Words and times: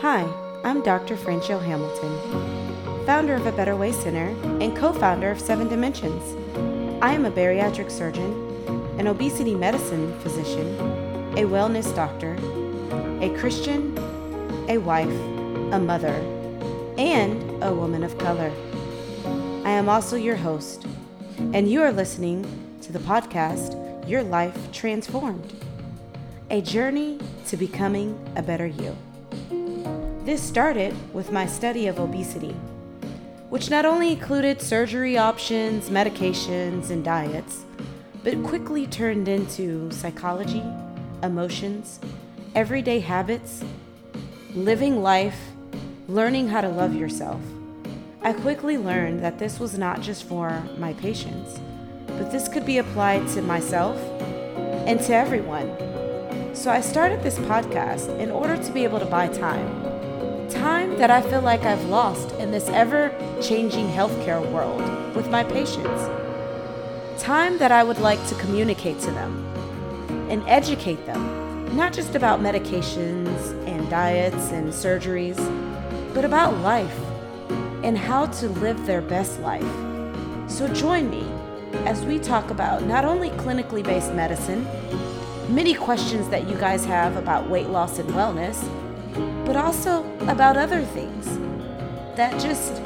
Hi, 0.00 0.30
I'm 0.62 0.82
Dr. 0.82 1.16
Franchell 1.16 1.64
Hamilton, 1.64 3.06
founder 3.06 3.32
of 3.32 3.46
A 3.46 3.52
Better 3.52 3.74
Way 3.76 3.92
Center 3.92 4.26
and 4.62 4.76
co 4.76 4.92
founder 4.92 5.30
of 5.30 5.40
Seven 5.40 5.68
Dimensions. 5.68 6.36
I 7.02 7.14
am 7.14 7.24
a 7.24 7.30
bariatric 7.30 7.90
surgeon, 7.90 8.30
an 8.98 9.06
obesity 9.06 9.54
medicine 9.54 10.12
physician, 10.20 10.66
a 11.38 11.48
wellness 11.48 11.96
doctor, 11.96 12.34
a 13.24 13.34
Christian, 13.38 13.96
a 14.68 14.76
wife, 14.76 15.08
a 15.72 15.78
mother, 15.78 16.14
and 16.98 17.64
a 17.64 17.74
woman 17.74 18.04
of 18.04 18.18
color. 18.18 18.52
I 19.64 19.70
am 19.70 19.88
also 19.88 20.16
your 20.16 20.36
host, 20.36 20.84
and 21.54 21.70
you 21.70 21.80
are 21.80 21.90
listening 21.90 22.44
to 22.82 22.92
the 22.92 22.98
podcast 22.98 24.06
Your 24.06 24.22
Life 24.22 24.72
Transformed, 24.72 25.54
a 26.50 26.60
journey 26.60 27.18
to 27.46 27.56
becoming 27.56 28.14
a 28.36 28.42
better 28.42 28.66
you. 28.66 28.94
This 30.26 30.42
started 30.42 30.92
with 31.14 31.30
my 31.30 31.46
study 31.46 31.86
of 31.86 32.00
obesity, 32.00 32.56
which 33.48 33.70
not 33.70 33.84
only 33.84 34.10
included 34.10 34.60
surgery 34.60 35.16
options, 35.16 35.88
medications, 35.88 36.90
and 36.90 37.04
diets, 37.04 37.64
but 38.24 38.42
quickly 38.42 38.88
turned 38.88 39.28
into 39.28 39.88
psychology, 39.92 40.64
emotions, 41.22 42.00
everyday 42.56 42.98
habits, 42.98 43.62
living 44.52 45.00
life, 45.00 45.38
learning 46.08 46.48
how 46.48 46.60
to 46.60 46.70
love 46.70 46.96
yourself. 46.96 47.40
I 48.20 48.32
quickly 48.32 48.76
learned 48.76 49.22
that 49.22 49.38
this 49.38 49.60
was 49.60 49.78
not 49.78 50.00
just 50.00 50.24
for 50.24 50.60
my 50.76 50.92
patients, 50.94 51.60
but 52.08 52.32
this 52.32 52.48
could 52.48 52.66
be 52.66 52.78
applied 52.78 53.28
to 53.28 53.42
myself 53.42 53.96
and 54.88 54.98
to 55.02 55.14
everyone. 55.14 55.70
So 56.52 56.72
I 56.72 56.80
started 56.80 57.22
this 57.22 57.38
podcast 57.38 58.18
in 58.18 58.32
order 58.32 58.56
to 58.56 58.72
be 58.72 58.82
able 58.82 58.98
to 58.98 59.06
buy 59.06 59.28
time 59.28 59.95
time 60.46 60.96
that 60.98 61.10
I 61.10 61.20
feel 61.22 61.40
like 61.40 61.62
I've 61.64 61.84
lost 61.86 62.32
in 62.32 62.50
this 62.50 62.68
ever 62.68 63.12
changing 63.42 63.88
healthcare 63.88 64.44
world 64.50 64.82
with 65.14 65.28
my 65.30 65.44
patients. 65.44 66.08
Time 67.22 67.58
that 67.58 67.72
I 67.72 67.82
would 67.82 67.98
like 67.98 68.24
to 68.28 68.34
communicate 68.36 69.00
to 69.00 69.10
them 69.10 69.46
and 70.30 70.42
educate 70.46 71.04
them, 71.06 71.76
not 71.76 71.92
just 71.92 72.14
about 72.14 72.40
medications 72.40 73.52
and 73.66 73.88
diets 73.90 74.52
and 74.52 74.72
surgeries, 74.72 75.36
but 76.14 76.24
about 76.24 76.56
life 76.58 76.98
and 77.82 77.96
how 77.96 78.26
to 78.26 78.48
live 78.48 78.86
their 78.86 79.02
best 79.02 79.40
life. 79.40 79.66
So 80.48 80.68
join 80.72 81.10
me 81.10 81.26
as 81.84 82.04
we 82.04 82.18
talk 82.18 82.50
about 82.50 82.84
not 82.84 83.04
only 83.04 83.30
clinically 83.30 83.82
based 83.82 84.12
medicine, 84.14 84.66
many 85.48 85.74
questions 85.74 86.28
that 86.28 86.48
you 86.48 86.56
guys 86.56 86.84
have 86.84 87.16
about 87.16 87.48
weight 87.48 87.68
loss 87.68 87.98
and 87.98 88.08
wellness 88.10 88.68
but 89.44 89.56
also 89.56 90.04
about 90.22 90.56
other 90.56 90.82
things 90.82 91.26
that 92.16 92.40
just 92.40 92.82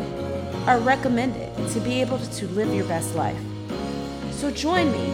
are 0.66 0.78
recommended 0.80 1.50
to 1.70 1.80
be 1.80 2.00
able 2.00 2.18
to 2.18 2.46
live 2.48 2.72
your 2.74 2.86
best 2.86 3.14
life. 3.14 3.40
So 4.30 4.50
join 4.50 4.90
me 4.92 5.10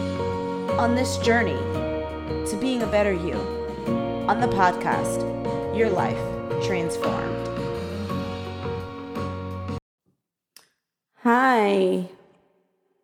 on 0.77 0.95
this 0.95 1.17
journey 1.17 1.57
to 2.49 2.57
being 2.59 2.83
a 2.83 2.87
better 2.87 3.13
you 3.13 3.33
on 4.27 4.41
the 4.41 4.47
podcast, 4.47 5.21
Your 5.75 5.89
Life 5.89 6.17
Transformed. 6.65 7.47
Hi. 11.23 12.09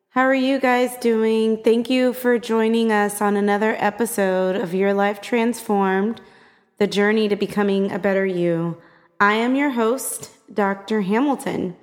How 0.10 0.22
are 0.22 0.36
you 0.36 0.60
guys 0.60 0.96
doing? 0.98 1.64
Thank 1.64 1.90
you 1.90 2.14
for 2.14 2.38
joining 2.38 2.92
us 2.92 3.22
on 3.22 3.36
another 3.36 3.76
episode 3.80 4.56
of 4.56 4.74
Your 4.74 4.94
Life 4.94 5.22
Transformed 5.22 6.22
the 6.84 6.88
journey 6.88 7.30
to 7.30 7.36
becoming 7.38 7.90
a 7.94 7.98
better 7.98 8.26
you. 8.26 8.76
I 9.18 9.36
am 9.36 9.56
your 9.56 9.70
host, 9.70 10.32
Dr. 10.54 11.00
Hamilton, 11.00 11.78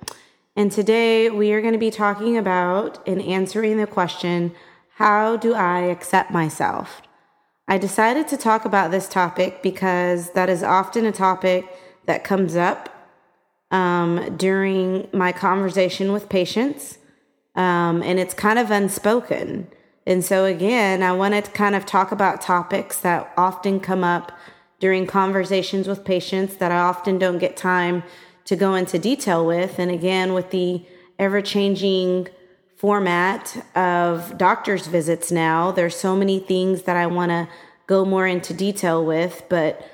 and 0.55 0.71
today 0.71 1.27
we 1.27 1.53
are 1.53 1.61
going 1.61 1.73
to 1.73 1.79
be 1.79 1.89
talking 1.89 2.37
about 2.37 3.01
and 3.07 3.19
answering 3.19 3.77
the 3.77 3.87
question 3.87 4.53
How 4.97 5.37
do 5.37 5.55
I 5.55 5.79
accept 5.79 6.29
myself? 6.29 7.01
I 7.67 7.79
decided 7.79 8.27
to 8.27 8.37
talk 8.37 8.63
about 8.63 8.91
this 8.91 9.09
topic 9.09 9.63
because 9.63 10.33
that 10.33 10.49
is 10.49 10.61
often 10.61 11.07
a 11.07 11.11
topic 11.11 11.65
that 12.05 12.23
comes 12.23 12.55
up 12.55 12.87
um, 13.71 14.37
during 14.37 15.07
my 15.11 15.31
conversation 15.31 16.11
with 16.11 16.29
patients, 16.29 16.99
um, 17.55 18.03
and 18.03 18.19
it's 18.19 18.35
kind 18.35 18.59
of 18.59 18.69
unspoken. 18.69 19.67
And 20.05 20.23
so, 20.23 20.45
again, 20.45 21.01
I 21.01 21.11
wanted 21.11 21.45
to 21.45 21.51
kind 21.51 21.73
of 21.73 21.87
talk 21.87 22.11
about 22.11 22.39
topics 22.39 22.99
that 22.99 23.33
often 23.35 23.79
come 23.79 24.03
up 24.03 24.31
during 24.81 25.05
conversations 25.07 25.87
with 25.87 26.03
patients 26.03 26.57
that 26.57 26.71
I 26.71 26.79
often 26.79 27.17
don't 27.17 27.37
get 27.37 27.55
time 27.55 28.03
to 28.45 28.55
go 28.57 28.73
into 28.73 28.99
detail 28.99 29.45
with. 29.45 29.79
And 29.79 29.89
again, 29.89 30.33
with 30.33 30.49
the 30.49 30.83
ever 31.17 31.41
changing 31.41 32.27
format 32.75 33.63
of 33.75 34.37
doctor's 34.37 34.87
visits 34.87 35.31
now, 35.31 35.71
there's 35.71 35.95
so 35.95 36.15
many 36.15 36.39
things 36.39 36.81
that 36.81 36.97
I 36.97 37.05
want 37.05 37.29
to 37.29 37.47
go 37.85 38.03
more 38.03 38.25
into 38.25 38.53
detail 38.53 39.05
with, 39.05 39.43
but 39.47 39.87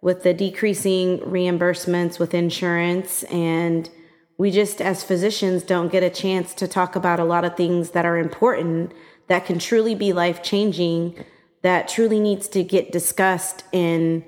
with 0.00 0.22
the 0.22 0.32
decreasing 0.32 1.18
reimbursements 1.18 2.20
with 2.20 2.32
insurance 2.32 3.24
and 3.24 3.90
we 4.38 4.52
just 4.52 4.80
as 4.80 5.02
physicians 5.02 5.64
don't 5.64 5.90
get 5.90 6.04
a 6.04 6.10
chance 6.10 6.54
to 6.54 6.68
talk 6.68 6.94
about 6.94 7.18
a 7.18 7.24
lot 7.24 7.44
of 7.44 7.56
things 7.56 7.90
that 7.90 8.06
are 8.06 8.16
important 8.16 8.92
that 9.26 9.44
can 9.44 9.58
truly 9.58 9.96
be 9.96 10.12
life 10.12 10.40
changing 10.44 11.24
that 11.62 11.88
truly 11.88 12.20
needs 12.20 12.48
to 12.48 12.62
get 12.62 12.92
discussed 12.92 13.64
in 13.72 14.24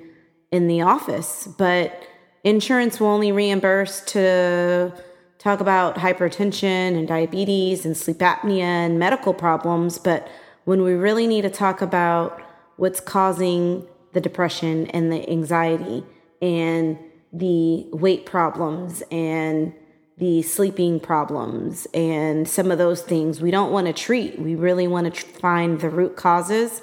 in 0.51 0.67
the 0.67 0.83
office. 0.83 1.47
But 1.59 2.03
insurance 2.45 2.99
will 2.99 3.09
only 3.09 3.33
reimburse 3.33 4.01
to 4.07 4.93
talk 5.39 5.61
about 5.61 5.97
hypertension 5.97 6.99
and 6.99 7.07
diabetes 7.09 7.87
and 7.87 7.97
sleep 7.97 8.19
apnea 8.19 8.63
and 8.63 8.99
medical 8.99 9.33
problems. 9.33 9.97
But 9.99 10.29
when 10.65 10.83
we 10.83 10.93
really 10.93 11.27
need 11.27 11.43
to 11.43 11.51
talk 11.51 11.81
about 11.81 12.41
what's 12.77 13.01
causing 13.01 13.87
the 14.13 14.21
depression 14.21 14.87
and 14.89 15.13
the 15.13 15.29
anxiety 15.31 16.05
and 16.43 16.99
the 17.33 17.87
weight 17.93 18.27
problems 18.27 19.03
and 19.11 19.73
the 20.19 20.43
sleeping 20.43 21.01
problems 21.01 21.87
and 21.95 22.47
some 22.47 22.71
of 22.71 22.79
those 22.79 23.01
things 23.03 23.41
we 23.41 23.51
don't 23.51 23.73
want 23.73 23.87
to 23.87 23.93
treat. 23.93 24.39
We 24.39 24.55
really 24.55 24.87
want 24.87 25.15
to 25.15 25.27
find 25.39 25.81
the 25.81 25.89
root 25.89 26.17
causes 26.17 26.83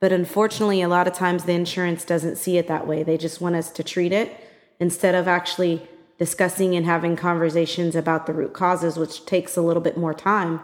but 0.00 0.12
unfortunately, 0.12 0.82
a 0.82 0.88
lot 0.88 1.06
of 1.06 1.14
times 1.14 1.44
the 1.44 1.52
insurance 1.52 2.04
doesn't 2.04 2.36
see 2.36 2.58
it 2.58 2.68
that 2.68 2.86
way. 2.86 3.02
They 3.02 3.16
just 3.16 3.40
want 3.40 3.56
us 3.56 3.70
to 3.70 3.82
treat 3.82 4.12
it 4.12 4.38
instead 4.78 5.14
of 5.14 5.26
actually 5.26 5.88
discussing 6.18 6.74
and 6.74 6.86
having 6.86 7.16
conversations 7.16 7.94
about 7.94 8.26
the 8.26 8.32
root 8.32 8.52
causes, 8.52 8.96
which 8.96 9.24
takes 9.26 9.56
a 9.56 9.62
little 9.62 9.82
bit 9.82 9.96
more 9.96 10.14
time. 10.14 10.60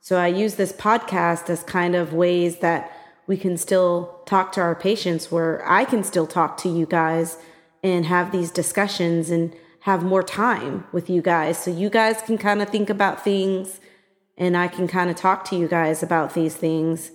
So 0.00 0.18
I 0.18 0.26
use 0.26 0.56
this 0.56 0.72
podcast 0.72 1.48
as 1.48 1.62
kind 1.62 1.94
of 1.94 2.12
ways 2.12 2.58
that 2.58 2.90
we 3.26 3.36
can 3.36 3.56
still 3.56 4.20
talk 4.26 4.52
to 4.52 4.60
our 4.60 4.74
patients, 4.74 5.30
where 5.30 5.62
I 5.68 5.84
can 5.84 6.02
still 6.02 6.26
talk 6.26 6.56
to 6.58 6.68
you 6.68 6.86
guys 6.86 7.38
and 7.82 8.06
have 8.06 8.32
these 8.32 8.50
discussions 8.50 9.30
and 9.30 9.54
have 9.80 10.02
more 10.02 10.22
time 10.22 10.84
with 10.92 11.08
you 11.10 11.22
guys. 11.22 11.58
So 11.58 11.70
you 11.70 11.90
guys 11.90 12.22
can 12.22 12.38
kind 12.38 12.62
of 12.62 12.68
think 12.68 12.90
about 12.90 13.22
things 13.22 13.80
and 14.36 14.56
I 14.56 14.68
can 14.68 14.88
kind 14.88 15.10
of 15.10 15.16
talk 15.16 15.44
to 15.46 15.56
you 15.56 15.68
guys 15.68 16.02
about 16.02 16.34
these 16.34 16.56
things 16.56 17.12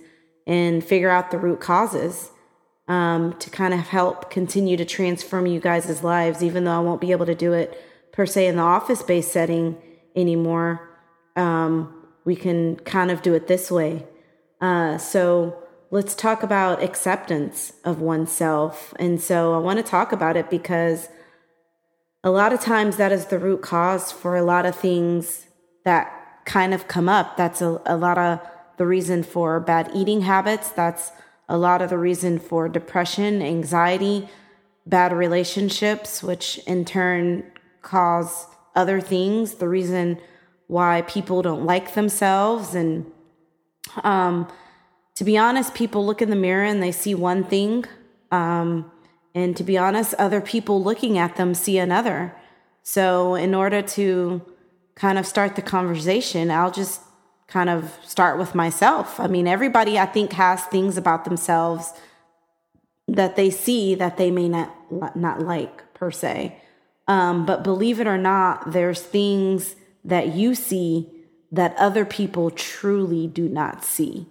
and 0.48 0.82
figure 0.82 1.10
out 1.10 1.30
the 1.30 1.38
root 1.38 1.60
causes 1.60 2.30
um, 2.88 3.34
to 3.34 3.50
kind 3.50 3.74
of 3.74 3.80
help 3.80 4.30
continue 4.30 4.78
to 4.78 4.84
transform 4.84 5.46
you 5.46 5.60
guys' 5.60 6.02
lives, 6.02 6.42
even 6.42 6.64
though 6.64 6.72
I 6.72 6.80
won't 6.80 7.02
be 7.02 7.12
able 7.12 7.26
to 7.26 7.34
do 7.34 7.52
it 7.52 7.80
per 8.12 8.24
se 8.26 8.48
in 8.48 8.56
the 8.56 8.62
office 8.62 9.02
based 9.02 9.30
setting 9.30 9.76
anymore. 10.16 10.88
Um, 11.36 12.06
we 12.24 12.34
can 12.34 12.76
kind 12.76 13.10
of 13.10 13.22
do 13.22 13.34
it 13.34 13.46
this 13.46 13.70
way. 13.70 14.06
Uh, 14.60 14.96
so 14.96 15.62
let's 15.90 16.14
talk 16.14 16.42
about 16.42 16.82
acceptance 16.82 17.74
of 17.84 18.00
oneself. 18.00 18.94
And 18.98 19.20
so 19.20 19.54
I 19.54 19.58
want 19.58 19.76
to 19.76 19.82
talk 19.82 20.12
about 20.12 20.36
it 20.36 20.50
because 20.50 21.08
a 22.24 22.30
lot 22.30 22.52
of 22.52 22.60
times 22.60 22.96
that 22.96 23.12
is 23.12 23.26
the 23.26 23.38
root 23.38 23.60
cause 23.60 24.10
for 24.10 24.34
a 24.34 24.42
lot 24.42 24.66
of 24.66 24.74
things 24.74 25.46
that 25.84 26.10
kind 26.46 26.72
of 26.72 26.88
come 26.88 27.08
up. 27.08 27.36
That's 27.36 27.60
a, 27.60 27.80
a 27.84 27.96
lot 27.96 28.18
of 28.18 28.40
the 28.78 28.86
reason 28.86 29.22
for 29.22 29.60
bad 29.60 29.90
eating 29.94 30.22
habits. 30.22 30.70
That's 30.70 31.12
a 31.48 31.58
lot 31.58 31.82
of 31.82 31.90
the 31.90 31.98
reason 31.98 32.38
for 32.38 32.68
depression, 32.68 33.42
anxiety, 33.42 34.28
bad 34.86 35.12
relationships, 35.12 36.22
which 36.22 36.58
in 36.66 36.84
turn 36.84 37.44
cause 37.82 38.46
other 38.74 39.00
things. 39.00 39.54
The 39.54 39.68
reason 39.68 40.18
why 40.66 41.02
people 41.02 41.42
don't 41.42 41.64
like 41.64 41.94
themselves. 41.94 42.74
And 42.74 43.10
um, 44.04 44.48
to 45.16 45.24
be 45.24 45.36
honest, 45.36 45.74
people 45.74 46.06
look 46.06 46.22
in 46.22 46.30
the 46.30 46.36
mirror 46.36 46.64
and 46.64 46.82
they 46.82 46.92
see 46.92 47.14
one 47.14 47.44
thing. 47.44 47.84
Um, 48.30 48.90
and 49.34 49.56
to 49.56 49.64
be 49.64 49.76
honest, 49.76 50.14
other 50.14 50.40
people 50.40 50.82
looking 50.82 51.18
at 51.18 51.36
them 51.36 51.54
see 51.54 51.78
another. 51.78 52.34
So, 52.82 53.34
in 53.34 53.54
order 53.54 53.82
to 53.82 54.42
kind 54.94 55.18
of 55.18 55.26
start 55.26 55.56
the 55.56 55.62
conversation, 55.62 56.50
I'll 56.50 56.70
just 56.70 57.02
kind 57.48 57.70
of 57.70 57.98
start 58.04 58.38
with 58.38 58.54
myself. 58.54 59.18
I 59.18 59.26
mean, 59.26 59.46
everybody 59.46 59.98
I 59.98 60.06
think 60.06 60.32
has 60.34 60.62
things 60.64 60.96
about 60.96 61.24
themselves 61.24 61.92
that 63.08 63.36
they 63.36 63.50
see 63.50 63.94
that 63.94 64.18
they 64.18 64.30
may 64.30 64.48
not 64.48 64.70
not 65.16 65.40
like 65.40 65.94
per 65.94 66.10
se. 66.10 66.56
Um, 67.08 67.46
but 67.46 67.64
believe 67.64 68.00
it 68.00 68.06
or 68.06 68.18
not, 68.18 68.72
there's 68.72 69.00
things 69.00 69.76
that 70.04 70.34
you 70.34 70.54
see 70.54 71.10
that 71.50 71.74
other 71.76 72.04
people 72.04 72.50
truly 72.50 73.26
do 73.26 73.48
not 73.48 73.82
see. 73.82 74.26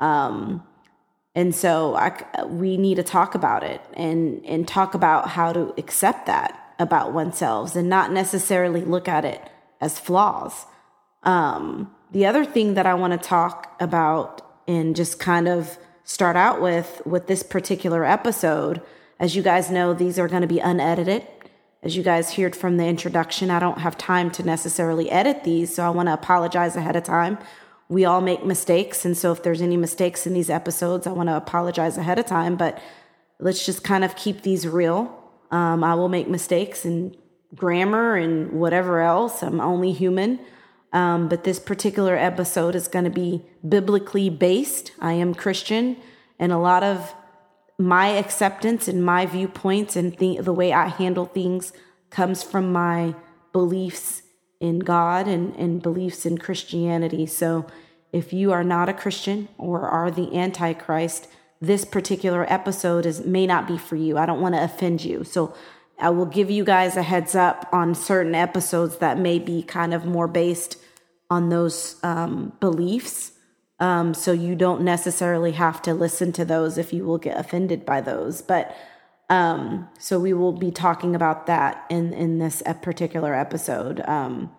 Um, 0.00 0.64
and 1.34 1.54
so 1.54 1.94
I, 1.94 2.44
we 2.46 2.76
need 2.76 2.96
to 2.96 3.04
talk 3.04 3.36
about 3.36 3.62
it 3.62 3.80
and, 3.94 4.44
and 4.44 4.66
talk 4.66 4.94
about 4.94 5.28
how 5.28 5.52
to 5.52 5.72
accept 5.78 6.26
that 6.26 6.74
about 6.80 7.12
oneself 7.12 7.76
and 7.76 7.88
not 7.88 8.10
necessarily 8.12 8.80
look 8.80 9.06
at 9.06 9.24
it 9.24 9.40
as 9.80 10.00
flaws. 10.00 10.66
Um, 11.22 11.94
the 12.10 12.26
other 12.26 12.44
thing 12.44 12.74
that 12.74 12.86
I 12.86 12.94
want 12.94 13.12
to 13.12 13.18
talk 13.18 13.76
about 13.80 14.42
and 14.66 14.96
just 14.96 15.18
kind 15.18 15.48
of 15.48 15.78
start 16.04 16.36
out 16.36 16.60
with 16.60 17.02
with 17.04 17.26
this 17.26 17.42
particular 17.42 18.04
episode, 18.04 18.80
as 19.20 19.36
you 19.36 19.42
guys 19.42 19.70
know, 19.70 19.92
these 19.92 20.18
are 20.18 20.28
going 20.28 20.42
to 20.42 20.48
be 20.48 20.58
unedited. 20.58 21.26
As 21.82 21.96
you 21.96 22.02
guys 22.02 22.34
heard 22.34 22.56
from 22.56 22.76
the 22.76 22.86
introduction, 22.86 23.50
I 23.50 23.60
don't 23.60 23.78
have 23.78 23.96
time 23.96 24.30
to 24.32 24.42
necessarily 24.42 25.10
edit 25.10 25.44
these, 25.44 25.74
so 25.74 25.84
I 25.84 25.90
want 25.90 26.08
to 26.08 26.12
apologize 26.12 26.74
ahead 26.74 26.96
of 26.96 27.04
time. 27.04 27.38
We 27.88 28.04
all 28.04 28.20
make 28.20 28.44
mistakes, 28.44 29.04
and 29.04 29.16
so 29.16 29.32
if 29.32 29.42
there's 29.42 29.62
any 29.62 29.76
mistakes 29.76 30.26
in 30.26 30.34
these 30.34 30.50
episodes, 30.50 31.06
I 31.06 31.12
want 31.12 31.28
to 31.28 31.36
apologize 31.36 31.96
ahead 31.96 32.18
of 32.18 32.26
time, 32.26 32.56
but 32.56 32.82
let's 33.38 33.64
just 33.64 33.84
kind 33.84 34.04
of 34.04 34.16
keep 34.16 34.42
these 34.42 34.66
real. 34.66 35.14
Um, 35.50 35.84
I 35.84 35.94
will 35.94 36.08
make 36.08 36.28
mistakes 36.28 36.84
in 36.84 37.16
grammar 37.54 38.16
and 38.16 38.52
whatever 38.52 39.00
else. 39.00 39.42
I'm 39.42 39.60
only 39.60 39.92
human. 39.92 40.40
Um, 40.92 41.28
but 41.28 41.44
this 41.44 41.58
particular 41.58 42.16
episode 42.16 42.74
is 42.74 42.88
going 42.88 43.04
to 43.04 43.10
be 43.10 43.44
biblically 43.66 44.30
based. 44.30 44.92
I 45.00 45.12
am 45.12 45.34
Christian, 45.34 45.96
and 46.38 46.50
a 46.50 46.58
lot 46.58 46.82
of 46.82 47.14
my 47.78 48.08
acceptance 48.08 48.88
and 48.88 49.04
my 49.04 49.26
viewpoints 49.26 49.96
and 49.96 50.18
th- 50.18 50.40
the 50.40 50.52
way 50.52 50.72
I 50.72 50.88
handle 50.88 51.26
things 51.26 51.72
comes 52.10 52.42
from 52.42 52.72
my 52.72 53.14
beliefs 53.52 54.22
in 54.60 54.80
God 54.80 55.28
and, 55.28 55.54
and 55.56 55.82
beliefs 55.82 56.26
in 56.26 56.38
Christianity. 56.38 57.26
So 57.26 57.66
if 58.12 58.32
you 58.32 58.50
are 58.50 58.64
not 58.64 58.88
a 58.88 58.94
Christian 58.94 59.48
or 59.58 59.82
are 59.88 60.10
the 60.10 60.36
Antichrist, 60.36 61.28
this 61.60 61.84
particular 61.84 62.50
episode 62.52 63.06
is 63.06 63.24
may 63.24 63.46
not 63.46 63.68
be 63.68 63.78
for 63.78 63.96
you. 63.96 64.18
I 64.18 64.26
don't 64.26 64.40
want 64.40 64.54
to 64.54 64.64
offend 64.64 65.04
you. 65.04 65.22
So 65.24 65.54
I 65.98 66.10
will 66.10 66.26
give 66.26 66.50
you 66.50 66.64
guys 66.64 66.96
a 66.96 67.02
heads 67.02 67.34
up 67.34 67.68
on 67.72 67.94
certain 67.94 68.34
episodes 68.34 68.98
that 68.98 69.18
may 69.18 69.38
be 69.38 69.62
kind 69.62 69.92
of 69.92 70.04
more 70.04 70.28
based 70.28 70.76
on 71.30 71.48
those 71.48 71.96
um, 72.02 72.52
beliefs. 72.60 73.32
Um, 73.80 74.14
so 74.14 74.32
you 74.32 74.54
don't 74.54 74.82
necessarily 74.82 75.52
have 75.52 75.82
to 75.82 75.94
listen 75.94 76.32
to 76.32 76.44
those 76.44 76.78
if 76.78 76.92
you 76.92 77.04
will 77.04 77.18
get 77.18 77.38
offended 77.38 77.84
by 77.84 78.00
those. 78.00 78.42
But 78.42 78.76
um, 79.30 79.88
so 79.98 80.18
we 80.18 80.32
will 80.32 80.52
be 80.52 80.70
talking 80.70 81.14
about 81.14 81.46
that 81.46 81.84
in 81.90 82.12
in 82.12 82.38
this 82.38 82.62
particular 82.82 83.34
episode. 83.34 84.00
Um, 84.08 84.50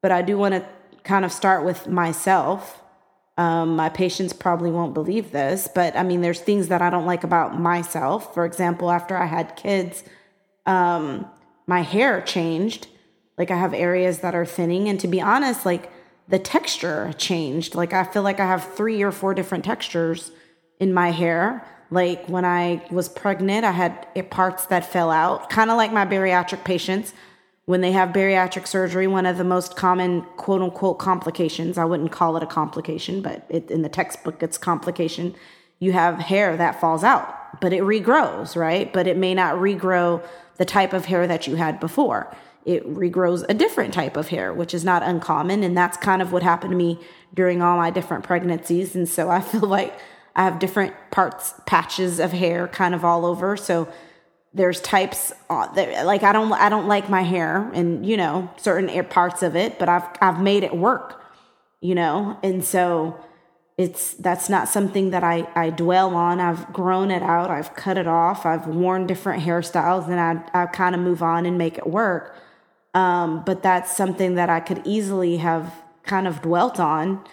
but 0.00 0.12
I 0.12 0.22
do 0.22 0.38
want 0.38 0.54
to 0.54 0.66
kind 1.02 1.24
of 1.24 1.32
start 1.32 1.64
with 1.64 1.86
myself. 1.86 2.82
Um, 3.36 3.76
my 3.76 3.88
patients 3.88 4.32
probably 4.32 4.70
won't 4.70 4.94
believe 4.94 5.30
this, 5.30 5.68
but 5.72 5.94
I 5.94 6.02
mean, 6.02 6.22
there's 6.22 6.40
things 6.40 6.68
that 6.68 6.82
I 6.82 6.90
don't 6.90 7.06
like 7.06 7.22
about 7.22 7.60
myself. 7.60 8.34
For 8.34 8.44
example, 8.44 8.90
after 8.90 9.16
I 9.16 9.26
had 9.26 9.54
kids, 9.54 10.02
um, 10.68 11.26
my 11.66 11.80
hair 11.80 12.20
changed. 12.20 12.86
Like 13.36 13.50
I 13.50 13.56
have 13.56 13.74
areas 13.74 14.18
that 14.18 14.34
are 14.34 14.46
thinning. 14.46 14.88
And 14.88 15.00
to 15.00 15.08
be 15.08 15.20
honest, 15.20 15.64
like 15.64 15.90
the 16.28 16.38
texture 16.38 17.12
changed. 17.16 17.74
Like 17.74 17.92
I 17.92 18.04
feel 18.04 18.22
like 18.22 18.38
I 18.38 18.46
have 18.46 18.74
three 18.74 19.02
or 19.02 19.10
four 19.10 19.34
different 19.34 19.64
textures 19.64 20.30
in 20.78 20.92
my 20.92 21.10
hair. 21.10 21.66
Like 21.90 22.28
when 22.28 22.44
I 22.44 22.86
was 22.90 23.08
pregnant, 23.08 23.64
I 23.64 23.70
had 23.70 24.30
parts 24.30 24.66
that 24.66 24.84
fell 24.92 25.10
out, 25.10 25.48
kind 25.48 25.70
of 25.70 25.78
like 25.78 25.92
my 25.92 26.04
bariatric 26.04 26.64
patients. 26.64 27.14
When 27.64 27.80
they 27.80 27.92
have 27.92 28.10
bariatric 28.10 28.66
surgery, 28.66 29.06
one 29.06 29.26
of 29.26 29.38
the 29.38 29.44
most 29.44 29.76
common 29.76 30.22
quote 30.36 30.60
unquote 30.60 30.98
complications, 30.98 31.78
I 31.78 31.84
wouldn't 31.84 32.12
call 32.12 32.36
it 32.36 32.42
a 32.42 32.46
complication, 32.46 33.22
but 33.22 33.46
it, 33.48 33.70
in 33.70 33.82
the 33.82 33.88
textbook, 33.88 34.42
it's 34.42 34.58
complication. 34.58 35.34
You 35.78 35.92
have 35.92 36.18
hair 36.18 36.56
that 36.56 36.80
falls 36.80 37.04
out, 37.04 37.60
but 37.60 37.72
it 37.72 37.82
regrows, 37.82 38.56
right? 38.56 38.92
But 38.92 39.06
it 39.06 39.16
may 39.16 39.34
not 39.34 39.56
regrow 39.56 40.22
the 40.58 40.64
type 40.64 40.92
of 40.92 41.06
hair 41.06 41.26
that 41.26 41.46
you 41.46 41.56
had 41.56 41.80
before. 41.80 42.34
It 42.64 42.86
regrows 42.86 43.44
a 43.48 43.54
different 43.54 43.94
type 43.94 44.16
of 44.16 44.28
hair, 44.28 44.52
which 44.52 44.74
is 44.74 44.84
not 44.84 45.02
uncommon. 45.02 45.62
And 45.62 45.76
that's 45.76 45.96
kind 45.96 46.20
of 46.20 46.32
what 46.32 46.42
happened 46.42 46.72
to 46.72 46.76
me 46.76 47.00
during 47.32 47.62
all 47.62 47.78
my 47.78 47.90
different 47.90 48.24
pregnancies. 48.24 48.94
And 48.94 49.08
so 49.08 49.30
I 49.30 49.40
feel 49.52 49.60
like 49.60 49.98
I 50.36 50.44
have 50.44 50.58
different 50.58 50.94
parts, 51.10 51.54
patches 51.66 52.20
of 52.20 52.32
hair 52.32 52.68
kind 52.68 52.94
of 52.94 53.04
all 53.04 53.24
over. 53.24 53.56
So 53.56 53.90
there's 54.54 54.80
types 54.80 55.32
uh, 55.50 55.72
that, 55.74 56.06
like 56.06 56.22
I 56.22 56.32
don't 56.32 56.52
I 56.52 56.68
don't 56.68 56.88
like 56.88 57.08
my 57.10 57.22
hair 57.22 57.70
and 57.74 58.04
you 58.06 58.16
know 58.16 58.50
certain 58.56 59.04
parts 59.06 59.42
of 59.42 59.56
it, 59.56 59.78
but 59.78 59.88
I've 59.88 60.04
I've 60.20 60.40
made 60.40 60.64
it 60.64 60.76
work, 60.76 61.22
you 61.80 61.94
know, 61.94 62.38
and 62.42 62.64
so 62.64 63.18
it's 63.78 64.14
that's 64.14 64.48
not 64.48 64.68
something 64.68 65.10
that 65.10 65.22
I, 65.22 65.48
I 65.54 65.70
dwell 65.70 66.16
on. 66.16 66.40
I've 66.40 66.72
grown 66.72 67.12
it 67.12 67.22
out. 67.22 67.48
I've 67.48 67.74
cut 67.76 67.96
it 67.96 68.08
off. 68.08 68.44
I've 68.44 68.66
worn 68.66 69.06
different 69.06 69.44
hairstyles 69.44 70.08
and 70.08 70.18
I, 70.20 70.62
I 70.62 70.66
kind 70.66 70.96
of 70.96 71.00
move 71.00 71.22
on 71.22 71.46
and 71.46 71.56
make 71.56 71.78
it 71.78 71.86
work. 71.86 72.36
Um, 72.92 73.44
but 73.46 73.62
that's 73.62 73.96
something 73.96 74.34
that 74.34 74.50
I 74.50 74.58
could 74.58 74.82
easily 74.84 75.36
have 75.36 75.72
kind 76.02 76.26
of 76.26 76.42
dwelt 76.42 76.80
on. 76.80 77.24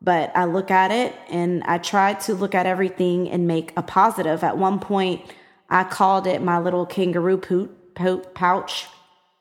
But 0.00 0.30
I 0.36 0.44
look 0.44 0.70
at 0.70 0.92
it 0.92 1.14
and 1.28 1.64
I 1.64 1.78
try 1.78 2.14
to 2.14 2.34
look 2.34 2.54
at 2.54 2.66
everything 2.66 3.28
and 3.28 3.48
make 3.48 3.72
a 3.76 3.82
positive. 3.82 4.44
At 4.44 4.56
one 4.56 4.78
point, 4.78 5.22
I 5.68 5.82
called 5.82 6.28
it 6.28 6.40
my 6.40 6.60
little 6.60 6.86
kangaroo 6.86 7.36
poot, 7.36 7.96
poot 7.96 8.32
pouch 8.32 8.86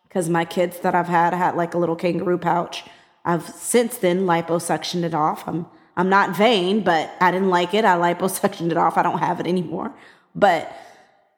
because 0.08 0.28
my 0.30 0.46
kids 0.46 0.80
that 0.80 0.96
I've 0.96 1.08
had 1.08 1.36
had 1.36 1.56
like 1.56 1.76
a 1.76 1.78
little 1.78 1.96
kangaroo 1.96 2.40
pouch. 2.40 2.86
I've 3.24 3.48
since 3.50 3.98
then 3.98 4.22
liposuctioned 4.22 5.04
it 5.04 5.14
off. 5.14 5.48
I'm 5.48 5.68
I'm 6.00 6.08
not 6.08 6.34
vain, 6.34 6.82
but 6.82 7.12
I 7.20 7.30
didn't 7.30 7.50
like 7.50 7.74
it. 7.74 7.84
I 7.84 7.98
liposuctioned 7.98 8.72
it 8.72 8.78
off. 8.78 8.98
I 8.98 9.04
don't 9.04 9.20
have 9.20 9.42
it 9.42 9.48
anymore. 9.48 9.94
But 10.34 10.74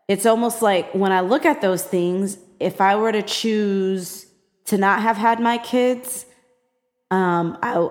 it's 0.08 0.28
almost 0.28 0.62
like 0.62 0.94
when 0.94 1.12
I 1.12 1.22
look 1.22 1.48
at 1.48 1.62
those 1.62 1.82
things, 1.82 2.38
if 2.60 2.80
I 2.80 2.96
were 2.96 3.12
to 3.12 3.24
choose 3.24 4.28
to 4.66 4.78
not 4.78 5.02
have 5.02 5.18
had 5.18 5.40
my 5.40 5.58
kids, 5.58 6.28
um, 7.10 7.58
I, 7.64 7.90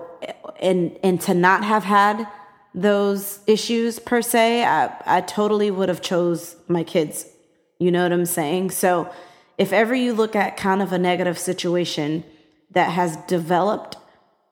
and 0.61 0.97
and 1.03 1.19
to 1.21 1.33
not 1.33 1.65
have 1.65 1.83
had 1.83 2.25
those 2.73 3.41
issues 3.47 3.99
per 3.99 4.21
se, 4.21 4.63
I, 4.63 4.95
I 5.05 5.19
totally 5.19 5.71
would 5.71 5.89
have 5.89 6.01
chose 6.01 6.55
my 6.69 6.85
kids. 6.85 7.25
You 7.79 7.91
know 7.91 8.03
what 8.03 8.13
I'm 8.13 8.25
saying? 8.25 8.71
So 8.71 9.11
if 9.57 9.73
ever 9.73 9.93
you 9.93 10.13
look 10.13 10.37
at 10.37 10.55
kind 10.55 10.81
of 10.81 10.93
a 10.93 10.97
negative 10.97 11.37
situation 11.37 12.23
that 12.69 12.91
has 12.91 13.17
developed 13.27 13.97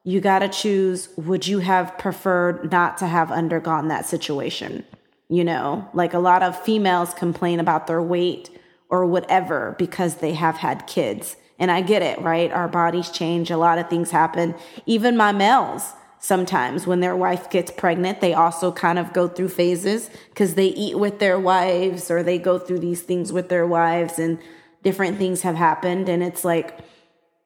you 0.09 0.19
got 0.19 0.39
to 0.39 0.49
choose 0.49 1.07
would 1.17 1.45
you 1.45 1.59
have 1.59 1.95
preferred 1.99 2.71
not 2.71 2.97
to 2.97 3.05
have 3.05 3.31
undergone 3.31 3.89
that 3.89 4.07
situation? 4.07 4.83
You 5.29 5.43
know, 5.43 5.87
like 5.93 6.15
a 6.15 6.19
lot 6.19 6.41
of 6.41 6.59
females 6.59 7.13
complain 7.13 7.59
about 7.59 7.85
their 7.85 8.01
weight 8.01 8.49
or 8.89 9.05
whatever 9.05 9.75
because 9.77 10.15
they 10.15 10.33
have 10.33 10.57
had 10.57 10.87
kids. 10.87 11.35
And 11.59 11.69
I 11.69 11.81
get 11.81 12.01
it, 12.01 12.19
right? 12.21 12.51
Our 12.51 12.67
bodies 12.67 13.11
change, 13.11 13.51
a 13.51 13.57
lot 13.57 13.77
of 13.77 13.87
things 13.87 14.09
happen. 14.09 14.55
Even 14.87 15.15
my 15.15 15.31
males, 15.31 15.93
sometimes 16.17 16.87
when 16.87 17.01
their 17.01 17.15
wife 17.15 17.51
gets 17.51 17.69
pregnant, 17.69 18.19
they 18.19 18.33
also 18.33 18.71
kind 18.71 18.97
of 18.97 19.13
go 19.13 19.27
through 19.27 19.49
phases 19.49 20.09
because 20.29 20.55
they 20.55 20.69
eat 20.69 20.97
with 20.97 21.19
their 21.19 21.37
wives 21.37 22.09
or 22.09 22.23
they 22.23 22.39
go 22.39 22.57
through 22.57 22.79
these 22.79 23.03
things 23.03 23.31
with 23.31 23.49
their 23.49 23.67
wives 23.67 24.17
and 24.17 24.39
different 24.81 25.19
things 25.19 25.43
have 25.43 25.55
happened. 25.55 26.09
And 26.09 26.23
it's 26.23 26.43
like, 26.43 26.79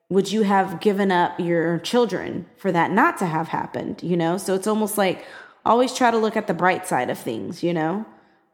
would 0.10 0.31
you 0.31 0.43
have 0.43 0.79
given 0.79 1.12
up 1.12 1.39
your 1.39 1.79
children 1.79 2.45
for 2.57 2.72
that 2.72 2.91
not 2.91 3.17
to 3.17 3.25
have 3.25 3.50
happened 3.50 4.01
you 4.03 4.17
know? 4.17 4.38
So 4.38 4.53
it's 4.53 4.67
almost 4.67 4.98
like 4.98 5.25
always 5.65 5.93
try 5.93 6.12
to 6.12 6.17
look 6.17 6.36
at 6.36 6.48
the 6.48 6.53
bright 6.53 6.88
side 6.88 7.10
of 7.10 7.17
things 7.17 7.63
you 7.63 7.74
know? 7.74 8.05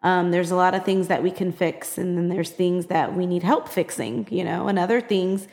Um, 0.01 0.31
there's 0.31 0.51
a 0.51 0.55
lot 0.55 0.75
of 0.75 0.85
things 0.85 1.07
that 1.07 1.23
we 1.23 1.31
can 1.31 1.51
fix 1.51 1.97
and 1.97 2.17
then 2.17 2.29
there's 2.29 2.51
things 2.51 2.85
that 2.85 3.15
we 3.15 3.25
need 3.25 3.43
help 3.43 3.67
fixing 3.67 4.27
you 4.31 4.43
know? 4.43 4.67
And 4.67 4.79
other 4.79 5.01
things 5.01 5.47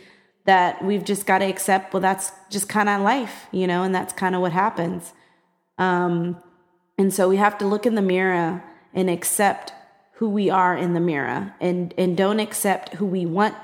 that 0.45 0.85
we've 0.85 1.05
just 1.05 1.27
got 1.27 1.39
to 1.39 1.45
accept 1.45 1.93
well 1.93 2.01
that's 2.01 2.31
just 2.51 2.69
kind 2.69 2.89
of 2.89 3.03
life 3.03 3.47
you 3.53 3.67
know? 3.67 3.83
And 3.83 3.95
that's 3.95 4.13
kind 4.13 4.35
of 4.35 4.41
what 4.41 4.53
happens. 4.53 5.13
Um, 5.79 6.43
and 6.99 7.13
so 7.13 7.29
we 7.29 7.37
have 7.37 7.59
to 7.59 7.67
look 7.67 7.85
in 7.85 7.95
the 7.95 8.03
mirror 8.03 8.65
and 8.95 9.11
accept 9.11 9.73
who 10.17 10.29
we 10.29 10.49
are 10.49 10.77
in 10.77 10.95
the 10.95 11.01
mirror 11.01 11.55
and 11.61 11.93
and 11.99 12.17
don't 12.17 12.41
accept 12.41 12.95
who 12.95 13.05
we 13.05 13.27
want 13.27 13.55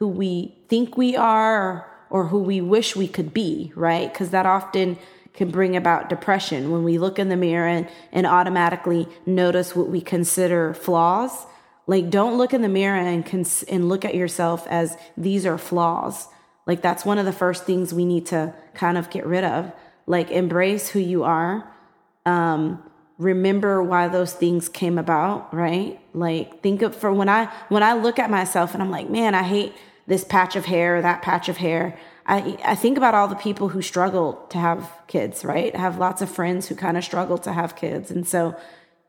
who 0.00 0.08
we 0.08 0.56
think 0.68 0.96
we 0.96 1.14
are 1.14 1.62
or, 1.62 1.86
or 2.08 2.26
who 2.28 2.38
we 2.38 2.60
wish 2.60 2.96
we 2.96 3.06
could 3.06 3.32
be, 3.32 3.70
right? 3.76 4.10
Because 4.10 4.30
that 4.30 4.46
often 4.46 4.98
can 5.34 5.50
bring 5.50 5.76
about 5.76 6.08
depression 6.08 6.72
when 6.72 6.82
we 6.82 6.98
look 6.98 7.18
in 7.18 7.28
the 7.28 7.36
mirror 7.36 7.68
and, 7.68 7.86
and 8.10 8.26
automatically 8.26 9.06
notice 9.26 9.76
what 9.76 9.88
we 9.88 10.00
consider 10.00 10.72
flaws. 10.72 11.46
Like, 11.86 12.08
don't 12.08 12.38
look 12.38 12.54
in 12.54 12.62
the 12.62 12.68
mirror 12.68 12.98
and, 12.98 13.24
cons- 13.24 13.62
and 13.64 13.88
look 13.88 14.04
at 14.04 14.14
yourself 14.14 14.66
as 14.68 14.96
these 15.16 15.44
are 15.44 15.58
flaws. 15.58 16.28
Like, 16.66 16.80
that's 16.80 17.04
one 17.04 17.18
of 17.18 17.26
the 17.26 17.32
first 17.32 17.64
things 17.64 17.92
we 17.92 18.06
need 18.06 18.26
to 18.26 18.54
kind 18.74 18.96
of 18.96 19.10
get 19.10 19.26
rid 19.26 19.44
of. 19.44 19.70
Like, 20.06 20.30
embrace 20.30 20.88
who 20.88 20.98
you 20.98 21.24
are. 21.24 21.70
Um, 22.24 22.82
remember 23.18 23.82
why 23.82 24.08
those 24.08 24.32
things 24.32 24.68
came 24.68 24.98
about, 24.98 25.52
right? 25.52 26.00
Like 26.14 26.62
think 26.62 26.80
of 26.80 26.96
for 26.96 27.12
when 27.12 27.28
I 27.28 27.46
when 27.68 27.82
I 27.82 27.92
look 27.92 28.18
at 28.18 28.30
myself 28.30 28.72
and 28.72 28.82
I'm 28.82 28.90
like, 28.90 29.10
man, 29.10 29.34
I 29.34 29.42
hate 29.42 29.74
this 30.10 30.24
patch 30.24 30.56
of 30.56 30.64
hair 30.66 31.00
that 31.00 31.22
patch 31.22 31.48
of 31.48 31.56
hair. 31.56 31.96
I 32.26 32.58
I 32.64 32.74
think 32.74 32.98
about 32.98 33.14
all 33.14 33.28
the 33.28 33.36
people 33.36 33.68
who 33.68 33.80
struggle 33.80 34.44
to 34.50 34.58
have 34.58 34.92
kids, 35.06 35.44
right? 35.44 35.72
I 35.74 35.78
have 35.78 35.98
lots 35.98 36.20
of 36.20 36.28
friends 36.28 36.66
who 36.66 36.74
kind 36.74 36.96
of 36.98 37.04
struggle 37.04 37.38
to 37.38 37.52
have 37.52 37.76
kids. 37.76 38.10
And 38.10 38.26
so 38.26 38.56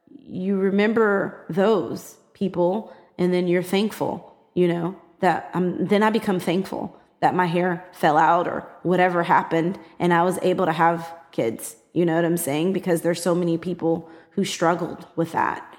you 0.08 0.58
remember 0.58 1.46
those 1.50 2.18
people 2.34 2.94
and 3.18 3.34
then 3.34 3.48
you're 3.48 3.64
thankful, 3.64 4.14
you 4.54 4.68
know, 4.68 4.96
that 5.22 5.50
I'm 5.56 5.88
then 5.88 6.04
I 6.04 6.12
become 6.12 6.40
thankful 6.40 6.96
that 7.20 7.36
my 7.36 7.48
hair 7.48 7.84
fell 7.92 8.18
out 8.18 8.48
or 8.48 8.60
whatever 8.84 9.24
happened 9.24 9.80
and 10.00 10.14
I 10.14 10.22
was 10.22 10.38
able 10.44 10.66
to 10.68 10.72
have 10.72 11.12
kids. 11.32 11.76
You 11.94 12.06
know 12.06 12.16
what 12.16 12.26
I'm 12.26 12.38
saying? 12.38 12.74
Because 12.74 13.02
there's 13.02 13.22
so 13.22 13.34
many 13.34 13.58
people 13.58 14.08
who 14.36 14.46
struggled 14.46 15.08
with 15.16 15.32
that. 15.32 15.71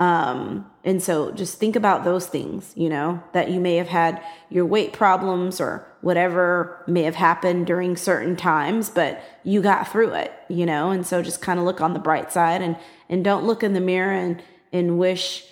Um, 0.00 0.64
and 0.82 1.02
so 1.02 1.30
just 1.30 1.58
think 1.58 1.76
about 1.76 2.04
those 2.04 2.26
things, 2.26 2.72
you 2.74 2.88
know, 2.88 3.22
that 3.32 3.50
you 3.50 3.60
may 3.60 3.76
have 3.76 3.88
had 3.88 4.22
your 4.48 4.64
weight 4.64 4.94
problems 4.94 5.60
or 5.60 5.86
whatever 6.00 6.82
may 6.86 7.02
have 7.02 7.16
happened 7.16 7.66
during 7.66 7.98
certain 7.98 8.34
times, 8.34 8.88
but 8.88 9.22
you 9.44 9.60
got 9.60 9.86
through 9.86 10.14
it, 10.14 10.32
you 10.48 10.64
know, 10.64 10.90
and 10.90 11.06
so 11.06 11.20
just 11.20 11.42
kind 11.42 11.60
of 11.60 11.66
look 11.66 11.82
on 11.82 11.92
the 11.92 11.98
bright 11.98 12.32
side 12.32 12.62
and, 12.62 12.78
and 13.10 13.22
don't 13.22 13.44
look 13.44 13.62
in 13.62 13.74
the 13.74 13.80
mirror 13.80 14.12
and, 14.12 14.42
and 14.72 14.98
wish 14.98 15.44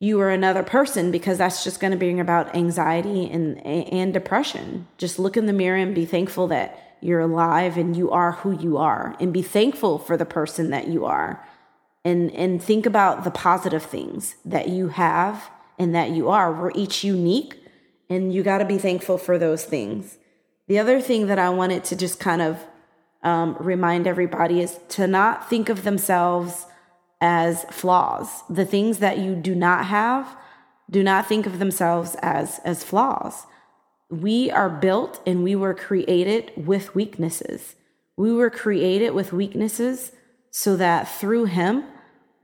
you 0.00 0.18
were 0.18 0.30
another 0.30 0.64
person 0.64 1.12
because 1.12 1.38
that's 1.38 1.62
just 1.62 1.78
going 1.78 1.92
to 1.92 1.96
bring 1.96 2.18
about 2.18 2.56
anxiety 2.56 3.30
and, 3.30 3.64
and 3.64 4.12
depression. 4.12 4.88
Just 4.98 5.20
look 5.20 5.36
in 5.36 5.46
the 5.46 5.52
mirror 5.52 5.78
and 5.78 5.94
be 5.94 6.04
thankful 6.04 6.48
that 6.48 6.96
you're 7.00 7.20
alive 7.20 7.76
and 7.76 7.96
you 7.96 8.10
are 8.10 8.32
who 8.32 8.58
you 8.58 8.78
are 8.78 9.14
and 9.20 9.32
be 9.32 9.42
thankful 9.42 10.00
for 10.00 10.16
the 10.16 10.26
person 10.26 10.70
that 10.70 10.88
you 10.88 11.04
are 11.04 11.40
and 12.04 12.30
and 12.32 12.62
think 12.62 12.86
about 12.86 13.24
the 13.24 13.30
positive 13.30 13.82
things 13.82 14.36
that 14.44 14.68
you 14.68 14.88
have 14.88 15.50
and 15.78 15.94
that 15.94 16.10
you 16.10 16.28
are. 16.28 16.52
We're 16.52 16.72
each 16.74 17.02
unique 17.02 17.58
and 18.08 18.32
you 18.32 18.42
got 18.42 18.58
to 18.58 18.64
be 18.64 18.78
thankful 18.78 19.18
for 19.18 19.38
those 19.38 19.64
things. 19.64 20.18
The 20.68 20.78
other 20.78 21.00
thing 21.00 21.26
that 21.26 21.38
i 21.38 21.50
wanted 21.50 21.84
to 21.84 21.96
just 21.96 22.20
kind 22.20 22.42
of 22.42 22.58
um, 23.22 23.56
remind 23.58 24.06
everybody 24.06 24.60
is 24.60 24.78
to 24.90 25.06
not 25.06 25.48
think 25.48 25.68
of 25.68 25.84
themselves 25.84 26.66
as 27.20 27.64
flaws. 27.70 28.42
The 28.50 28.66
things 28.66 28.98
that 28.98 29.18
you 29.18 29.34
do 29.34 29.54
not 29.54 29.86
have 29.86 30.36
do 30.90 31.02
not 31.02 31.26
think 31.26 31.46
of 31.46 31.58
themselves 31.58 32.16
as 32.20 32.60
as 32.64 32.84
flaws. 32.84 33.46
We 34.10 34.50
are 34.50 34.68
built 34.68 35.20
and 35.26 35.42
we 35.42 35.56
were 35.56 35.74
created 35.74 36.52
with 36.56 36.94
weaknesses. 36.94 37.74
We 38.16 38.30
were 38.32 38.50
created 38.50 39.10
with 39.10 39.32
weaknesses 39.32 40.12
so 40.50 40.76
that 40.76 41.08
through 41.08 41.46
him 41.46 41.84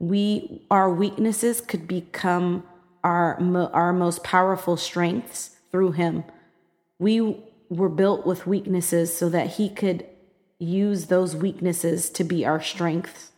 we 0.01 0.63
our 0.71 0.91
weaknesses 0.91 1.61
could 1.61 1.87
become 1.87 2.63
our 3.03 3.39
our 3.71 3.93
most 3.93 4.23
powerful 4.23 4.75
strengths 4.75 5.51
through 5.71 5.91
him. 5.91 6.23
We 6.97 7.37
were 7.69 7.87
built 7.87 8.25
with 8.25 8.47
weaknesses 8.47 9.15
so 9.15 9.29
that 9.29 9.51
he 9.51 9.69
could 9.69 10.05
use 10.57 11.05
those 11.05 11.35
weaknesses 11.35 12.09
to 12.09 12.23
be 12.23 12.45
our 12.45 12.61
strengths. 12.61 13.31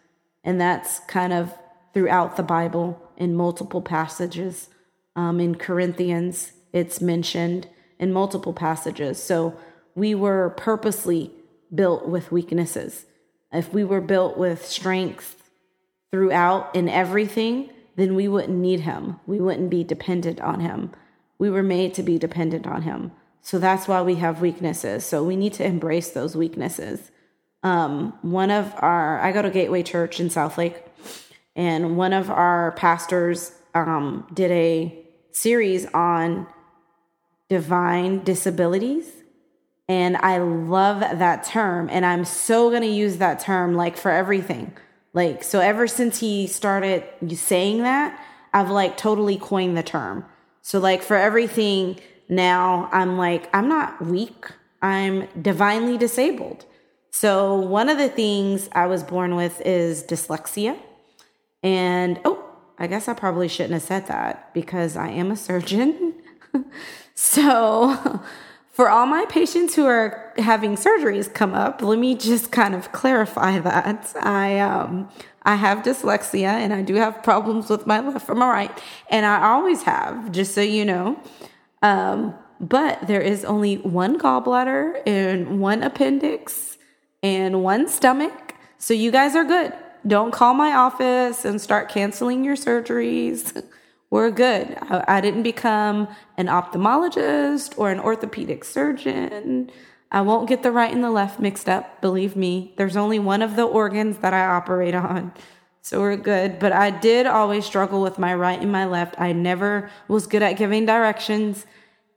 And 0.43 0.60
that's 0.60 1.00
kind 1.00 1.34
of 1.34 1.53
throughout 1.93 2.38
the 2.38 2.43
Bible 2.43 3.00
in 3.17 3.36
multiple 3.36 3.82
passages. 3.82 4.70
Um, 5.17 5.39
in 5.41 5.55
Corinthians, 5.55 6.53
it's 6.72 7.01
mentioned 7.01 7.67
in 8.00 8.13
multiple 8.13 8.53
passages. 8.53 9.22
So 9.22 9.58
we 9.96 10.15
were 10.15 10.51
purposely 10.51 11.32
built 11.75 12.08
with 12.08 12.32
weaknesses. 12.32 13.05
If 13.51 13.74
we 13.74 13.84
were 13.84 14.01
built 14.01 14.38
with 14.38 14.65
strength 14.65 15.43
throughout 16.13 16.75
in 16.75 16.88
everything, 16.88 17.67
then 17.96 18.13
we 18.13 18.27
wouldn't 18.27 18.55
need 18.55 18.82
him. 18.82 19.20
We 19.25 19.39
wouldn't 19.39 19.72
be 19.72 19.84
dependent 19.84 20.39
on 20.41 20.60
him. 20.60 20.91
We 21.39 21.50
were 21.50 21.63
made 21.63 21.96
to 21.96 22.03
be 22.03 22.20
dependent 22.20 22.67
on 22.67 22.84
him. 22.84 23.12
So 23.41 23.58
that's 23.58 23.88
why 23.88 24.03
we 24.03 24.15
have 24.15 24.39
weaknesses. 24.39 25.08
So 25.08 25.24
we 25.24 25.36
need 25.36 25.53
to 25.53 25.65
embrace 25.65 26.12
those 26.12 26.36
weaknesses. 26.38 27.10
Um, 27.63 28.13
one 28.22 28.51
of 28.51 28.75
our, 28.77 29.20
I 29.22 29.32
go 29.32 29.41
to 29.41 29.50
Gateway 29.50 29.82
Church 29.82 30.20
in 30.20 30.27
Southlake, 30.29 30.84
and 31.55 31.98
one 31.98 32.13
of 32.13 32.29
our 32.29 32.74
pastors 32.74 33.51
um, 33.74 34.27
did 34.36 34.51
a 34.51 34.96
series 35.32 35.88
on 35.96 36.46
divine 37.50 38.24
disabilities. 38.24 39.10
And 39.88 40.15
I 40.17 40.38
love 40.38 41.00
that 41.00 41.43
term. 41.43 41.89
And 41.91 42.05
I'm 42.05 42.24
so 42.24 42.70
going 42.70 42.84
to 42.84 42.88
use 42.88 43.17
that 43.17 43.39
term 43.39 43.74
like 43.74 43.98
for 43.98 44.12
everything. 44.12 44.77
Like, 45.13 45.43
so 45.43 45.60
ever 45.60 45.88
since 45.88 46.20
he 46.20 46.48
started 46.48 47.03
saying 47.36 47.84
that, 47.84 48.20
I've 48.53 48.70
like 48.70 48.98
totally 48.98 49.38
coined 49.38 49.77
the 49.77 49.84
term. 49.84 50.25
So, 50.62 50.79
like, 50.79 51.03
for 51.03 51.17
everything 51.17 52.00
now, 52.29 52.89
I'm 52.91 53.17
like, 53.17 53.50
I'm 53.53 53.67
not 53.67 54.01
weak, 54.03 54.46
I'm 54.82 55.27
divinely 55.41 55.98
disabled. 55.98 56.65
So, 57.12 57.55
one 57.55 57.89
of 57.89 57.98
the 57.98 58.10
things 58.10 58.70
I 58.72 58.88
was 58.88 59.03
born 59.03 59.36
with 59.36 59.62
is 59.65 60.03
dyslexia. 60.03 60.79
And 61.62 62.20
oh, 62.25 62.43
I 62.77 62.88
guess 62.88 63.08
I 63.08 63.13
probably 63.13 63.48
shouldn't 63.48 63.74
have 63.74 63.84
said 63.84 64.08
that 64.08 64.53
because 64.53 64.96
I 64.96 65.10
am 65.10 65.32
a 65.32 65.36
surgeon. 65.36 66.15
So, 67.15 68.22
for 68.72 68.89
all 68.89 69.05
my 69.05 69.25
patients 69.29 69.75
who 69.75 69.86
are 69.86 70.23
having 70.38 70.75
surgeries 70.75 71.34
come 71.34 71.54
up, 71.54 71.82
let 71.82 72.00
me 72.00 72.16
just 72.16 72.52
kind 72.52 72.75
of 72.75 72.92
clarify 72.92 73.60
that. 73.60 74.13
I 74.22 74.60
um 74.60 75.10
I 75.44 75.56
have 75.56 75.80
dyslexia 75.80 76.48
and 76.48 76.74
I 76.74 76.82
do 76.82 76.96
have 76.96 77.22
problems 77.22 77.70
with 77.70 77.86
my 77.86 78.00
left 78.00 78.30
or 78.30 78.36
my 78.36 78.50
right, 78.50 78.82
and 79.10 79.25
I 79.25 79.50
always 79.50 79.84
have, 79.84 80.32
just 80.32 80.54
so 80.56 80.62
you 80.62 80.86
know. 80.86 81.20
Um, 81.82 82.34
but 82.60 83.08
there 83.08 83.22
is 83.22 83.44
only 83.44 83.78
one 83.78 84.18
gallbladder 84.18 85.06
and 85.06 85.60
one 85.60 85.84
appendix 85.84 86.78
and 87.22 87.62
one 87.63 87.90
stomach. 87.90 88.56
So 88.78 88.94
you 88.94 89.12
guys 89.12 89.36
are 89.36 89.44
good. 89.44 89.74
Don't 90.06 90.32
call 90.32 90.54
my 90.54 90.74
office 90.74 91.46
and 91.46 91.60
start 91.60 91.90
canceling 91.90 92.44
your 92.44 92.56
surgeries. 92.56 93.63
we're 94.10 94.32
good. 94.32 94.78
I, 94.82 95.04
I 95.08 95.22
didn't 95.22 95.44
become 95.44 96.08
an 96.38 96.48
ophthalmologist 96.48 97.78
or 97.78 97.92
an 97.92 98.00
orthopedic 98.00 98.63
surgeon. 98.63 99.72
I 100.13 100.22
won't 100.22 100.48
get 100.48 100.62
the 100.62 100.72
right 100.72 100.93
and 100.93 101.03
the 101.03 101.10
left 101.10 101.39
mixed 101.39 101.67
up, 101.67 102.00
believe 102.00 102.36
me. 102.36 102.74
There's 102.77 102.96
only 102.96 103.17
one 103.17 103.41
of 103.41 103.55
the 103.55 103.63
organs 103.63 104.20
that 104.20 104.34
I 104.34 104.46
operate 104.46 104.93
on. 104.93 105.34
So 105.82 106.00
we're 106.00 106.15
good. 106.15 106.60
But 106.60 106.72
I 106.72 106.91
did 106.91 107.25
always 107.25 107.65
struggle 107.65 108.01
with 108.01 108.20
my 108.20 108.34
right 108.36 108.62
and 108.62 108.72
my 108.72 108.86
left. 108.86 109.15
I 109.20 109.34
never 109.34 109.89
was 110.08 110.27
good 110.27 110.43
at 110.43 110.53
giving 110.53 110.86
directions. 110.86 111.65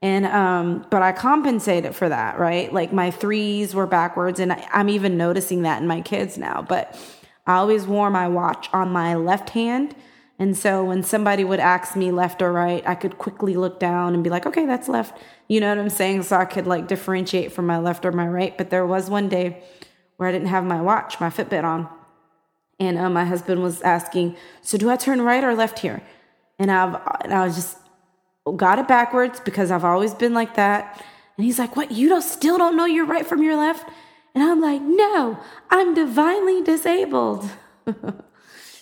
And 0.01 0.27
um, 0.27 0.85
but 0.91 1.01
I 1.01 1.11
compensated 1.11 1.95
for 1.95 2.07
that, 2.07 2.37
right? 2.37 2.71
Like 2.71 2.93
my 2.93 3.09
threes 3.09 3.73
were 3.73 3.87
backwards, 3.87 4.39
and 4.39 4.53
I, 4.53 4.67
I'm 4.71 4.89
even 4.89 5.17
noticing 5.17 5.63
that 5.63 5.81
in 5.81 5.87
my 5.87 6.01
kids 6.01 6.37
now. 6.37 6.63
But 6.67 6.95
I 7.47 7.55
always 7.55 7.87
wore 7.87 8.11
my 8.11 8.27
watch 8.27 8.69
on 8.73 8.91
my 8.91 9.15
left 9.15 9.49
hand 9.49 9.95
and 10.39 10.55
so 10.55 10.83
when 10.83 11.01
somebody 11.03 11.43
would 11.43 11.59
ask 11.59 11.95
me 11.95 12.11
left 12.11 12.41
or 12.41 12.51
right, 12.51 12.83
I 12.87 12.93
could 12.93 13.17
quickly 13.17 13.55
look 13.55 13.79
down 13.79 14.13
and 14.13 14.23
be 14.23 14.29
like, 14.29 14.45
okay, 14.45 14.67
that's 14.67 14.87
left. 14.87 15.17
You 15.47 15.59
know 15.59 15.69
what 15.69 15.79
I'm 15.79 15.89
saying? 15.89 16.23
So 16.23 16.35
I 16.35 16.45
could 16.45 16.67
like 16.67 16.87
differentiate 16.87 17.51
from 17.51 17.65
my 17.65 17.79
left 17.79 18.05
or 18.05 18.11
my 18.11 18.27
right. 18.27 18.55
But 18.55 18.69
there 18.69 18.85
was 18.85 19.09
one 19.09 19.29
day 19.29 19.63
where 20.17 20.29
I 20.29 20.31
didn't 20.31 20.49
have 20.49 20.63
my 20.63 20.79
watch, 20.79 21.19
my 21.19 21.29
Fitbit 21.29 21.63
on. 21.63 21.89
And 22.79 22.99
uh, 22.99 23.09
my 23.09 23.25
husband 23.25 23.63
was 23.63 23.81
asking, 23.81 24.35
so 24.61 24.77
do 24.77 24.91
I 24.91 24.95
turn 24.95 25.21
right 25.21 25.43
or 25.43 25.55
left 25.55 25.79
here? 25.79 26.03
And 26.59 26.71
I've, 26.71 27.01
and 27.21 27.33
I 27.33 27.43
was 27.43 27.55
just 27.55 27.77
got 28.55 28.77
it 28.77 28.87
backwards 28.87 29.39
because 29.39 29.71
I've 29.71 29.83
always 29.83 30.13
been 30.13 30.35
like 30.35 30.53
that. 30.55 31.03
And 31.35 31.45
he's 31.45 31.57
like, 31.57 31.75
what? 31.75 31.91
You 31.91 32.09
don't, 32.09 32.21
still 32.21 32.59
don't 32.59 32.77
know 32.77 32.85
your 32.85 33.05
right 33.05 33.25
from 33.25 33.41
your 33.41 33.55
left? 33.55 33.89
And 34.35 34.43
I'm 34.43 34.61
like, 34.61 34.83
no, 34.83 35.39
I'm 35.71 35.95
divinely 35.95 36.61
disabled. 36.61 37.49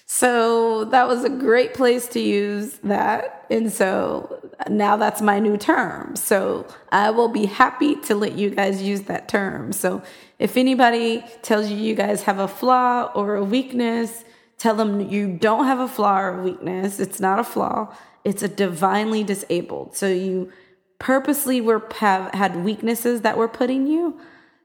So 0.08 0.86
that 0.86 1.08
was 1.08 1.24
a 1.24 1.30
great 1.30 1.74
place 1.74 2.08
to 2.10 2.20
use 2.20 2.74
that. 2.84 3.46
And 3.50 3.72
so 3.72 4.40
now 4.70 4.98
that's 4.98 5.20
my 5.20 5.40
new 5.40 5.58
term. 5.58 6.16
So 6.16 6.68
I 6.92 7.10
will 7.10 7.28
be 7.28 7.46
happy 7.46 7.96
to 8.02 8.16
let 8.16 8.34
you 8.34 8.52
guys 8.52 8.84
use 8.84 9.04
that 9.04 9.28
term. 9.28 9.72
So 9.72 10.04
if 10.38 10.58
anybody 10.58 11.24
tells 11.42 11.70
you 11.70 11.78
you 11.78 11.96
guys 11.96 12.22
have 12.24 12.38
a 12.38 12.48
flaw 12.48 13.12
or 13.16 13.36
a 13.36 13.44
weakness, 13.44 14.24
tell 14.60 14.76
them 14.76 15.10
you 15.10 15.28
don't 15.38 15.66
have 15.66 15.80
a 15.80 15.88
flaw 15.88 16.20
or 16.20 16.40
a 16.40 16.44
weakness. 16.44 17.00
It's 17.00 17.20
not 17.20 17.40
a 17.40 17.44
flaw, 17.44 17.96
it's 18.24 18.44
a 18.44 18.48
divinely 18.48 19.24
disabled. 19.24 19.96
So 19.96 20.08
you 20.08 20.52
purposely 21.00 21.62
were 21.62 21.84
have 21.96 22.34
had 22.34 22.64
weaknesses 22.64 23.22
that 23.22 23.38
were 23.38 23.48
put 23.48 23.70
in 23.70 23.88
you 23.88 24.20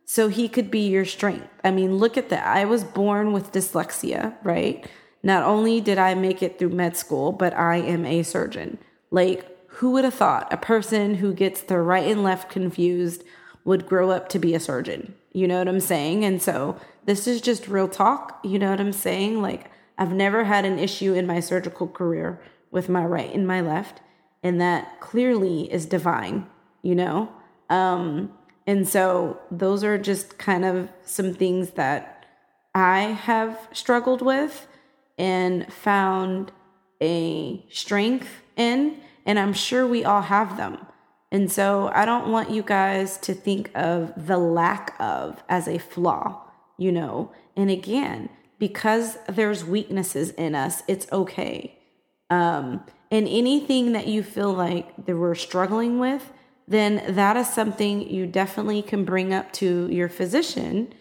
so 0.04 0.28
he 0.28 0.49
could 0.49 0.70
be 0.70 0.88
your 0.88 1.04
strength. 1.04 1.49
I 1.64 1.70
mean, 1.70 1.97
look 1.97 2.16
at 2.16 2.28
that. 2.28 2.47
I 2.47 2.64
was 2.64 2.85
born 2.85 3.32
with 3.32 3.52
dyslexia, 3.52 4.35
right? 4.42 4.87
Not 5.23 5.43
only 5.43 5.81
did 5.81 5.99
I 5.99 6.15
make 6.15 6.43
it 6.43 6.59
through 6.59 6.71
med 6.71 6.97
school, 6.97 7.33
but 7.33 7.55
I 7.55 7.77
am 7.77 8.05
a 8.05 8.23
surgeon. 8.23 8.79
Like, 9.11 9.47
who 9.75 9.93
would 9.93 10.05
have 10.05 10.15
thought 10.15 10.53
a 10.53 10.57
person 10.57 11.17
who 11.17 11.33
gets 11.33 11.62
the 11.62 11.79
right 11.79 12.11
and 12.11 12.23
left 12.23 12.50
confused 12.50 13.23
would 13.65 13.87
grow 13.87 14.11
up 14.11 14.29
to 14.31 14.39
be 14.39 14.55
a 14.55 14.61
surgeon? 14.61 15.15
You 15.33 15.47
know 15.47 15.59
what 15.59 15.69
I'm 15.69 15.81
saying? 15.81 16.25
And 16.25 16.43
so 16.43 16.77
this 17.05 17.27
is 17.27 17.41
just 17.41 17.69
real 17.69 17.89
talk. 17.89 18.41
You 18.43 18.59
know 18.59 18.71
what 18.71 18.81
I'm 18.81 18.93
saying? 18.93 19.41
Like, 19.41 19.71
I've 19.97 20.12
never 20.12 20.45
had 20.45 20.65
an 20.65 20.79
issue 20.79 21.15
in 21.15 21.27
my 21.27 21.41
surgical 21.41 21.87
career 21.87 22.41
with 22.71 22.89
my 22.89 23.05
right 23.05 23.33
and 23.33 23.47
my 23.47 23.61
left. 23.61 24.00
And 24.43 24.61
that 24.61 25.00
clearly 25.00 25.71
is 25.73 25.87
divine, 25.87 26.47
you 26.83 26.95
know? 26.95 27.31
Um, 27.69 28.33
and 28.67 28.89
so 28.89 29.39
those 29.50 29.85
are 29.85 29.99
just 29.99 30.39
kind 30.39 30.65
of 30.65 30.89
some 31.05 31.35
things 31.35 31.71
that 31.73 32.25
I 32.75 33.00
have 33.00 33.69
struggled 33.73 34.23
with 34.23 34.67
and 35.21 35.71
found 35.71 36.50
a 37.03 37.62
strength 37.69 38.41
in. 38.57 38.97
And 39.27 39.39
I'm 39.39 39.53
sure 39.53 39.87
we 39.87 40.03
all 40.03 40.23
have 40.23 40.57
them. 40.57 40.79
And 41.31 41.53
so 41.53 41.91
I 41.95 42.07
don't 42.07 42.33
want 42.33 42.50
you 42.50 42.62
guys 42.62 43.19
to 43.19 43.35
think 43.35 43.71
of 43.75 44.15
the 44.17 44.39
lack 44.39 44.97
of 44.99 45.45
as 45.49 45.69
a 45.69 45.77
flaw, 45.77 46.43
you 46.79 46.91
know? 46.91 47.33
And 47.55 47.71
again, 47.71 48.31
because 48.59 49.19
there's 49.29 49.62
weaknesses 49.62 50.31
in 50.31 50.55
us, 50.55 50.83
it's 50.89 51.07
okay. 51.12 51.79
Um, 52.31 52.83
and 53.11 53.29
anything 53.29 53.93
that 53.93 54.07
you 54.07 54.23
feel 54.23 54.53
like 54.55 55.05
that 55.05 55.17
we're 55.17 55.35
struggling 55.35 55.99
with, 55.99 56.33
then 56.67 57.15
that 57.15 57.37
is 57.37 57.49
something 57.49 58.09
you 58.09 58.27
definitely 58.27 58.81
can 58.81 59.05
bring 59.05 59.35
up 59.35 59.53
to 59.53 59.87
your 59.91 60.09
physician 60.09 60.95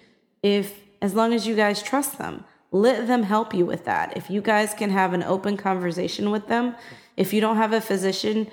if 0.44 0.82
as 1.02 1.14
long 1.14 1.34
as 1.34 1.48
you 1.48 1.56
guys 1.56 1.82
trust 1.82 2.18
them. 2.18 2.44
Let 2.72 3.08
them 3.08 3.24
help 3.24 3.54
you 3.54 3.66
with 3.66 3.86
that. 3.86 4.16
If 4.16 4.30
you 4.30 4.42
guys 4.42 4.74
can 4.74 4.92
have 4.92 5.14
an 5.14 5.24
open 5.24 5.58
conversation 5.58 6.30
with 6.30 6.48
them, 6.48 6.76
if 7.18 7.34
you 7.34 7.42
don't 7.42 7.58
have 7.58 7.74
a 7.74 7.82
physician 7.82 8.48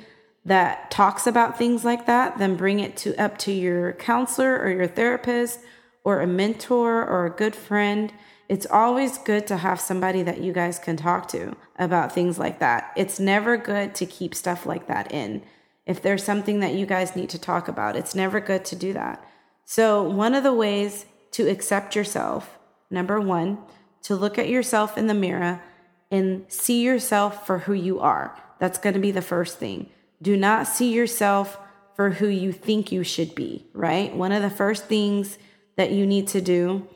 that 0.45 0.91
talks 0.91 1.27
about 1.27 1.59
things 1.59 1.85
like 1.85 2.07
that, 2.07 2.39
then 2.39 2.57
bring 2.57 2.81
it 2.81 2.97
to 2.99 3.15
up 3.17 3.37
to 3.39 3.53
your 3.53 3.93
counselor 3.95 4.59
or 4.59 4.71
your 4.71 4.87
therapist 4.87 5.61
or 6.05 6.21
a 6.21 6.27
mentor 6.27 7.05
or 7.05 7.27
a 7.27 7.31
good 7.31 7.55
friend. 7.55 8.13
It's 8.49 8.67
always 8.67 9.19
good 9.19 9.47
to 9.49 9.57
have 9.57 9.81
somebody 9.81 10.23
that 10.23 10.41
you 10.41 10.53
guys 10.53 10.79
can 10.79 10.97
talk 10.97 11.29
to 11.29 11.57
about 11.79 12.13
things 12.13 12.39
like 12.39 12.61
that. 12.61 12.93
It's 12.97 13.19
never 13.19 13.57
good 13.57 13.95
to 13.97 14.07
keep 14.07 14.35
stuff 14.35 14.65
like 14.65 14.87
that 14.87 15.13
in. 15.13 15.43
If 15.85 16.01
there's 16.01 16.25
something 16.25 16.61
that 16.61 16.75
you 16.75 16.87
guys 16.87 17.17
need 17.17 17.31
to 17.31 17.41
talk 17.41 17.69
about, 17.69 17.97
it's 17.97 18.15
never 18.15 18.41
good 18.41 18.65
to 18.67 18.77
do 18.77 18.93
that. 18.93 19.25
So, 19.65 20.03
one 20.03 20.35
of 20.35 20.45
the 20.45 20.55
ways 20.55 21.07
to 21.33 21.49
accept 21.49 21.97
yourself, 21.97 22.57
number 22.89 23.21
one, 23.21 23.59
to 24.03 24.15
look 24.15 24.39
at 24.39 24.49
yourself 24.49 24.97
in 24.97 25.07
the 25.07 25.15
mirror 25.15 25.63
and 26.11 26.45
see 26.49 26.83
yourself 26.83 27.47
for 27.47 27.61
who 27.61 27.73
you 27.73 28.01
are. 28.01 28.37
That's 28.59 28.79
going 28.79 28.95
to 28.95 29.01
be 29.01 29.11
the 29.11 29.23
first 29.23 29.59
thing. 29.59 29.91
Do 30.23 30.37
not 30.37 30.67
see 30.67 30.93
yourself 30.93 31.59
for 31.95 32.11
who 32.11 32.29
you 32.29 32.53
think 32.53 32.93
you 32.93 33.03
should 33.03 33.35
be, 33.35 33.67
right? 33.73 34.15
One 34.15 34.33
of 34.33 34.43
the 34.43 34.51
first 34.51 34.85
things 34.85 35.39
that 35.77 35.93
you 35.93 36.07
need 36.07 36.29
to 36.29 36.41
do 36.41 36.87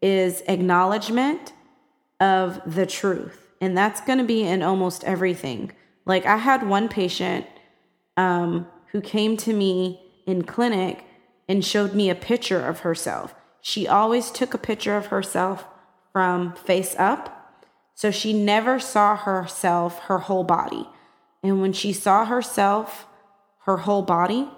is 0.00 0.42
acknowledgement 0.46 1.52
of 2.20 2.60
the 2.66 2.86
truth. 2.86 3.40
And 3.60 3.76
that's 3.76 4.00
going 4.00 4.18
to 4.18 4.24
be 4.24 4.42
in 4.42 4.62
almost 4.62 5.04
everything. 5.04 5.72
Like 6.06 6.26
I 6.26 6.36
had 6.36 6.68
one 6.68 6.88
patient 6.88 7.46
um, 8.16 8.66
who 8.92 9.00
came 9.00 9.36
to 9.38 9.52
me 9.52 10.00
in 10.26 10.44
clinic 10.44 11.04
and 11.48 11.64
showed 11.64 11.94
me 11.94 12.10
a 12.10 12.14
picture 12.14 12.64
of 12.64 12.80
herself. 12.80 13.34
She 13.60 13.88
always 13.88 14.30
took 14.30 14.54
a 14.54 14.58
picture 14.58 14.96
of 14.96 15.06
herself 15.06 15.64
from 16.14 16.54
face 16.54 16.94
up. 16.96 17.60
So 17.94 18.12
she 18.12 18.32
never 18.32 18.78
saw 18.78 19.16
herself, 19.16 19.98
her 20.04 20.20
whole 20.20 20.44
body. 20.44 20.88
And 21.42 21.60
when 21.60 21.72
she 21.72 21.92
saw 21.92 22.24
herself, 22.24 23.06
her 23.64 23.78
whole 23.78 24.02
body, 24.02 24.48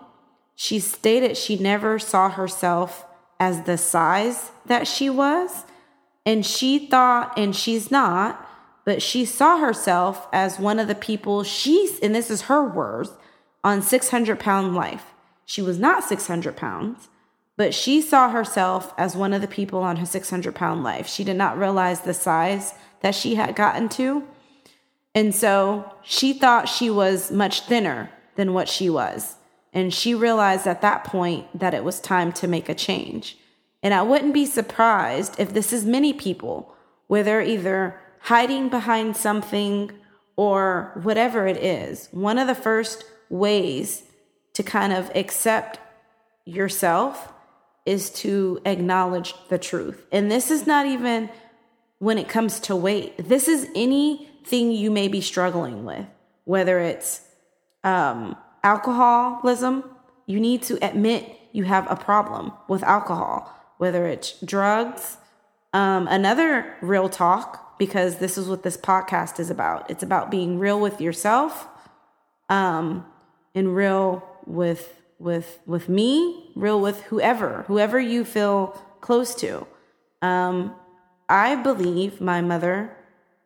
she 0.54 0.78
stated 0.78 1.36
she 1.36 1.56
never 1.56 1.98
saw 1.98 2.28
herself 2.28 3.06
as 3.40 3.62
the 3.62 3.78
size 3.78 4.52
that 4.66 4.86
she 4.86 5.08
was. 5.08 5.64
And 6.26 6.44
she 6.44 6.86
thought, 6.90 7.32
and 7.38 7.56
she's 7.56 7.90
not, 7.90 8.46
but 8.84 9.00
she 9.00 9.25
saw 9.25 9.58
herself 9.58 10.28
as 10.32 10.58
one 10.58 10.78
of 10.78 10.88
the 10.88 10.94
people 10.94 11.42
she's, 11.42 11.98
and 12.00 12.14
this 12.14 12.30
is 12.30 12.42
her 12.42 12.62
words, 12.62 13.12
on 13.64 13.80
600 13.80 14.38
pound 14.38 14.75
life. 14.75 15.14
She 15.47 15.62
was 15.62 15.78
not 15.78 16.04
600 16.04 16.54
pounds, 16.54 17.08
but 17.56 17.75
she 17.75 18.02
saw 18.02 18.30
herself 18.30 18.92
as 18.99 19.16
one 19.16 19.32
of 19.32 19.40
the 19.40 19.49
people 19.49 19.80
on 19.80 19.97
her 19.97 20.06
600 20.06 20.54
pound 20.54 20.82
life. 20.82 21.08
She 21.08 21.25
did 21.25 21.36
not 21.36 21.58
realize 21.58 22.00
the 22.00 22.14
size 22.14 22.75
that 23.00 23.14
she 23.14 23.34
had 23.34 23.56
gotten 23.56 23.88
to. 23.90 24.26
And 25.14 25.34
so 25.34 25.90
she 26.02 26.34
thought 26.34 26.69
she 26.69 26.90
was 26.90 27.30
much 27.30 27.62
thinner 27.62 28.10
than 28.36 28.52
what 28.52 28.69
she 28.69 28.90
was. 28.90 29.36
And 29.73 29.92
she 29.92 30.14
realized 30.14 30.66
at 30.66 30.82
that 30.82 31.04
point 31.04 31.58
that 31.58 31.75
it 31.75 31.84
was 31.84 32.00
time 32.00 32.32
to 32.32 32.47
make 32.47 32.69
a 32.69 32.75
change. 32.75 33.38
And 33.82 33.95
I 33.95 34.02
wouldn't 34.02 34.34
be 34.34 34.47
surprised 34.47 35.38
if 35.38 35.52
this 35.54 35.73
is 35.73 35.86
many 35.86 36.12
people 36.12 36.75
where 37.06 37.23
they're 37.23 37.42
either 37.42 37.99
hiding 38.21 38.69
behind 38.69 39.16
something 39.16 39.92
or 40.34 40.99
whatever 41.02 41.47
it 41.47 41.56
is. 41.56 42.08
One 42.10 42.38
of 42.38 42.47
the 42.47 42.54
first 42.54 43.04
ways 43.30 44.02
to 44.54 44.62
kind 44.62 44.92
of 44.92 45.10
accept 45.14 45.78
yourself 46.45 47.32
is 47.86 48.10
to 48.10 48.60
acknowledge 48.66 49.34
the 49.49 49.58
truth. 49.58 50.04
And 50.12 50.30
this 50.30 50.50
is 50.50 50.66
not 50.66 50.86
even 50.86 51.30
when 51.99 52.18
it 52.18 52.28
comes 52.28 52.60
to 52.60 52.76
weight, 52.76 53.16
this 53.16 53.49
is 53.49 53.68
anything 53.75 54.72
you 54.72 54.90
may 54.90 55.08
be 55.08 55.20
struggling 55.20 55.84
with, 55.84 56.06
whether 56.44 56.78
it's 56.78 57.22
um, 57.84 58.36
alcoholism, 58.62 59.84
you 60.26 60.40
need 60.40 60.62
to 60.62 60.84
admit 60.84 61.38
you 61.52 61.64
have 61.64 61.90
a 61.90 61.96
problem 61.96 62.52
with 62.68 62.82
alcohol, 62.82 63.50
whether 63.78 64.06
it's 64.06 64.38
drugs. 64.40 65.16
Um, 65.72 66.06
another 66.08 66.76
real 66.82 67.08
talk, 67.08 67.78
because 67.78 68.16
this 68.16 68.36
is 68.36 68.49
what 68.49 68.62
this 68.62 68.76
podcast 68.76 69.38
is 69.38 69.50
about. 69.50 69.90
It's 69.90 70.02
about 70.02 70.30
being 70.30 70.58
real 70.58 70.80
with 70.80 71.00
yourself 71.00 71.68
um, 72.49 73.06
and 73.54 73.75
real 73.75 74.26
with 74.46 75.00
with 75.18 75.60
with 75.66 75.88
me, 75.88 76.50
real 76.54 76.80
with 76.80 77.02
whoever, 77.04 77.64
whoever 77.66 77.98
you 77.98 78.24
feel 78.24 78.80
close 79.00 79.34
to. 79.36 79.66
Um, 80.22 80.74
I 81.28 81.56
believe 81.56 82.20
my 82.20 82.40
mother 82.40 82.96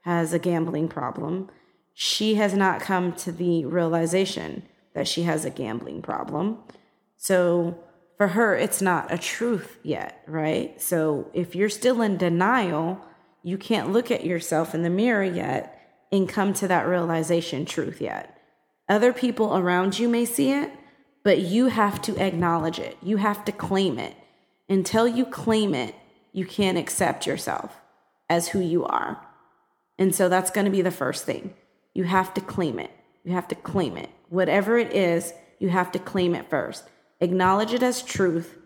has 0.03 0.33
a 0.33 0.39
gambling 0.39 0.89
problem, 0.89 1.51
she 1.95 2.37
has 2.37 2.55
not 2.55 2.81
come 2.81 3.13
to 3.13 3.33
the 3.33 3.65
realization 3.67 4.63
that 4.95 5.07
she 5.07 5.23
has 5.23 5.45
a 5.45 5.51
gambling 5.51 6.03
problem. 6.03 6.59
So 7.17 7.79
for 8.17 8.29
her, 8.29 8.57
it's 8.57 8.83
not 8.83 9.13
a 9.13 9.19
truth 9.19 9.79
yet, 9.83 10.23
right? 10.27 10.81
So 10.81 11.31
if 11.35 11.55
you're 11.55 11.69
still 11.69 12.03
in 12.03 12.17
denial, 12.17 13.01
you 13.43 13.59
can't 13.59 13.93
look 13.93 14.11
at 14.11 14.25
yourself 14.25 14.75
in 14.75 14.83
the 14.83 14.91
mirror 14.91 15.25
yet 15.25 16.07
and 16.11 16.29
come 16.29 16.53
to 16.55 16.69
that 16.69 16.87
realization 16.87 17.65
truth 17.65 18.01
yet. 18.01 18.37
Other 18.89 19.13
people 19.13 19.57
around 19.57 19.99
you 19.99 20.09
may 20.09 20.25
see 20.25 20.53
it, 20.53 20.73
but 21.23 21.39
you 21.39 21.67
have 21.67 22.01
to 22.03 22.17
acknowledge 22.19 22.79
it. 22.79 22.97
You 23.03 23.19
have 23.19 23.45
to 23.47 23.53
claim 23.53 23.99
it. 23.99 24.17
Until 24.69 25.07
you 25.07 25.25
claim 25.27 25.75
it, 25.75 25.95
you 26.33 26.47
can't 26.47 26.79
accept 26.79 27.27
yourself 27.27 27.81
as 28.29 28.49
who 28.49 28.61
you 28.61 28.85
are. 28.85 29.27
And 29.99 30.15
so 30.15 30.29
that's 30.29 30.51
going 30.51 30.65
to 30.65 30.71
be 30.71 30.83
the 30.83 30.91
first 30.91 31.25
thing. 31.25 31.55
You 31.95 32.05
have 32.05 32.33
to 32.35 32.41
claim 32.41 32.79
it. 32.79 32.91
You 33.25 33.33
have 33.33 33.49
to 33.49 33.55
claim 33.55 33.97
it. 33.97 34.11
Whatever 34.29 34.79
it 34.79 34.93
is, 34.95 35.35
you 35.59 35.69
have 35.69 35.93
to 35.93 35.99
claim 35.99 36.35
it 36.35 36.49
first. 36.49 36.85
Acknowledge 37.21 37.75
it 37.75 37.83
as 37.83 38.03
truth, 38.03 38.57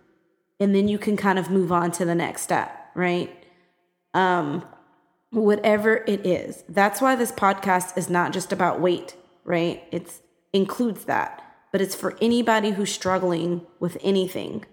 and 0.60 0.74
then 0.74 0.86
you 0.86 0.98
can 0.98 1.16
kind 1.16 1.38
of 1.38 1.50
move 1.50 1.72
on 1.72 1.90
to 1.92 2.04
the 2.04 2.14
next 2.14 2.42
step, 2.42 2.90
right? 2.94 3.34
Um, 4.12 4.64
whatever 5.30 6.04
it 6.06 6.24
is. 6.24 6.62
That's 6.68 7.00
why 7.00 7.16
this 7.16 7.32
podcast 7.32 7.98
is 7.98 8.08
not 8.08 8.32
just 8.32 8.52
about 8.52 8.80
weight, 8.80 9.16
right? 9.42 9.82
It 9.90 10.20
includes 10.52 11.06
that, 11.06 11.43
but 11.74 11.82
it's 11.82 11.96
for 11.96 12.16
anybody 12.22 12.70
who's 12.70 12.92
struggling 12.92 13.60
with 13.80 13.98
anything. 14.00 14.64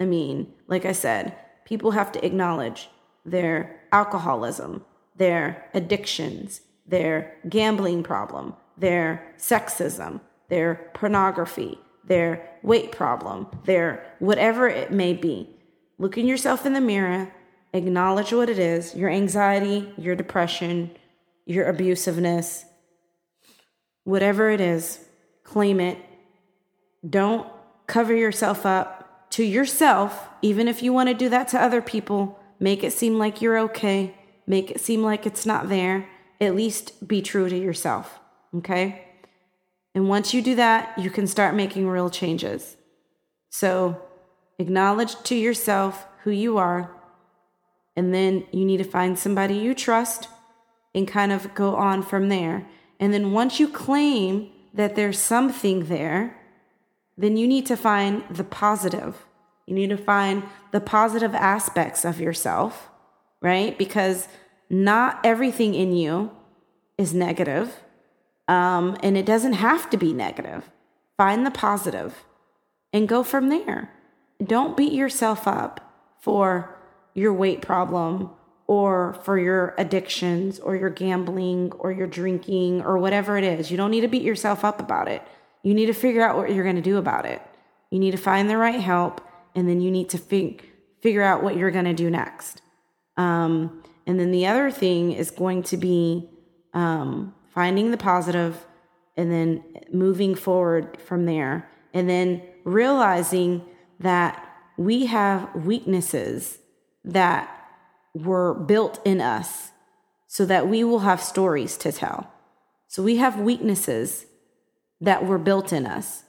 I 0.00 0.06
mean, 0.06 0.54
like 0.68 0.86
I 0.86 0.92
said, 0.92 1.36
people 1.66 1.90
have 1.90 2.10
to 2.12 2.24
acknowledge 2.24 2.88
their 3.26 3.82
alcoholism, 3.92 4.82
their 5.14 5.68
addictions, 5.74 6.62
their 6.86 7.36
gambling 7.46 8.02
problem, 8.02 8.54
their 8.78 9.34
sexism, 9.36 10.22
their 10.48 10.90
pornography, 10.94 11.78
their 12.04 12.48
weight 12.62 12.90
problem, 12.90 13.48
their 13.66 14.06
whatever 14.18 14.66
it 14.66 14.90
may 14.90 15.12
be. 15.12 15.50
Look 15.98 16.16
in 16.16 16.26
yourself 16.26 16.64
in 16.64 16.72
the 16.72 16.80
mirror, 16.80 17.30
acknowledge 17.74 18.32
what 18.32 18.48
it 18.48 18.58
is 18.58 18.94
your 18.94 19.10
anxiety, 19.10 19.92
your 19.98 20.16
depression, 20.16 20.90
your 21.44 21.70
abusiveness, 21.70 22.64
whatever 24.04 24.48
it 24.48 24.62
is, 24.62 25.00
claim 25.44 25.80
it. 25.80 25.98
Don't 27.08 27.48
cover 27.86 28.14
yourself 28.14 28.64
up 28.66 29.30
to 29.30 29.44
yourself, 29.44 30.28
even 30.42 30.68
if 30.68 30.82
you 30.82 30.92
want 30.92 31.08
to 31.08 31.14
do 31.14 31.28
that 31.28 31.48
to 31.48 31.60
other 31.60 31.82
people. 31.82 32.38
Make 32.58 32.82
it 32.82 32.92
seem 32.92 33.18
like 33.18 33.42
you're 33.42 33.58
okay 33.58 34.14
make 34.46 34.70
it 34.70 34.80
seem 34.80 35.02
like 35.02 35.26
it's 35.26 35.44
not 35.44 35.68
there. 35.68 36.08
At 36.40 36.54
least 36.54 37.06
be 37.06 37.22
true 37.22 37.48
to 37.48 37.58
yourself. 37.58 38.18
Okay. 38.54 39.02
And 39.94 40.08
once 40.08 40.34
you 40.34 40.42
do 40.42 40.54
that, 40.56 40.98
you 40.98 41.10
can 41.10 41.26
start 41.26 41.54
making 41.54 41.88
real 41.88 42.10
changes. 42.10 42.76
So 43.48 44.00
acknowledge 44.58 45.20
to 45.24 45.34
yourself 45.34 46.06
who 46.22 46.30
you 46.30 46.58
are. 46.58 46.90
And 47.96 48.12
then 48.12 48.46
you 48.52 48.64
need 48.64 48.76
to 48.78 48.84
find 48.84 49.18
somebody 49.18 49.54
you 49.54 49.74
trust 49.74 50.28
and 50.94 51.08
kind 51.08 51.32
of 51.32 51.54
go 51.54 51.76
on 51.76 52.02
from 52.02 52.28
there. 52.28 52.66
And 53.00 53.12
then 53.12 53.32
once 53.32 53.58
you 53.58 53.68
claim 53.68 54.50
that 54.74 54.96
there's 54.96 55.18
something 55.18 55.86
there, 55.86 56.36
then 57.16 57.36
you 57.36 57.46
need 57.46 57.66
to 57.66 57.76
find 57.76 58.22
the 58.30 58.44
positive. 58.44 59.26
You 59.66 59.74
need 59.74 59.90
to 59.90 59.96
find 59.96 60.42
the 60.72 60.80
positive 60.80 61.34
aspects 61.34 62.04
of 62.04 62.20
yourself, 62.20 62.88
right? 63.40 63.76
Because 63.76 64.28
not 64.68 65.20
everything 65.24 65.74
in 65.74 65.92
you 65.92 66.30
is 66.98 67.14
negative, 67.14 67.80
um, 68.48 68.96
and 69.02 69.16
it 69.16 69.26
doesn't 69.26 69.54
have 69.54 69.90
to 69.90 69.96
be 69.96 70.12
negative. 70.12 70.70
Find 71.16 71.46
the 71.46 71.50
positive 71.50 72.24
and 72.92 73.08
go 73.08 73.22
from 73.22 73.48
there. 73.48 73.90
Don't 74.42 74.76
beat 74.76 74.92
yourself 74.92 75.48
up 75.48 75.80
for 76.20 76.78
your 77.14 77.32
weight 77.32 77.62
problem 77.62 78.30
or 78.66 79.14
for 79.22 79.38
your 79.38 79.74
addictions 79.78 80.58
or 80.58 80.76
your 80.76 80.90
gambling 80.90 81.72
or 81.78 81.92
your 81.92 82.06
drinking 82.06 82.82
or 82.82 82.98
whatever 82.98 83.36
it 83.36 83.44
is. 83.44 83.70
You 83.70 83.76
don't 83.76 83.90
need 83.90 84.02
to 84.02 84.08
beat 84.08 84.22
yourself 84.22 84.64
up 84.64 84.80
about 84.80 85.08
it. 85.08 85.22
You 85.66 85.74
need 85.74 85.86
to 85.86 85.94
figure 85.94 86.22
out 86.22 86.36
what 86.36 86.54
you're 86.54 86.62
going 86.62 86.76
to 86.76 86.80
do 86.80 86.96
about 86.96 87.26
it. 87.26 87.42
You 87.90 87.98
need 87.98 88.12
to 88.12 88.16
find 88.16 88.48
the 88.48 88.56
right 88.56 88.78
help 88.78 89.20
and 89.56 89.68
then 89.68 89.80
you 89.80 89.90
need 89.90 90.08
to 90.10 90.16
fig- 90.16 90.62
figure 91.02 91.22
out 91.22 91.42
what 91.42 91.56
you're 91.56 91.72
going 91.72 91.86
to 91.86 91.92
do 91.92 92.08
next. 92.08 92.62
Um, 93.16 93.82
and 94.06 94.20
then 94.20 94.30
the 94.30 94.46
other 94.46 94.70
thing 94.70 95.10
is 95.10 95.32
going 95.32 95.64
to 95.64 95.76
be 95.76 96.30
um, 96.72 97.34
finding 97.52 97.90
the 97.90 97.96
positive 97.96 98.64
and 99.16 99.32
then 99.32 99.64
moving 99.92 100.36
forward 100.36 100.98
from 101.04 101.26
there. 101.26 101.68
And 101.92 102.08
then 102.08 102.42
realizing 102.62 103.64
that 103.98 104.40
we 104.76 105.06
have 105.06 105.52
weaknesses 105.52 106.58
that 107.04 107.50
were 108.14 108.54
built 108.54 109.00
in 109.04 109.20
us 109.20 109.72
so 110.28 110.46
that 110.46 110.68
we 110.68 110.84
will 110.84 111.00
have 111.00 111.20
stories 111.20 111.76
to 111.78 111.90
tell. 111.90 112.32
So 112.86 113.02
we 113.02 113.16
have 113.16 113.40
weaknesses 113.40 114.26
that 115.00 115.24
were 115.24 115.38
built 115.38 115.72
in 115.72 115.86
us. 115.86 116.24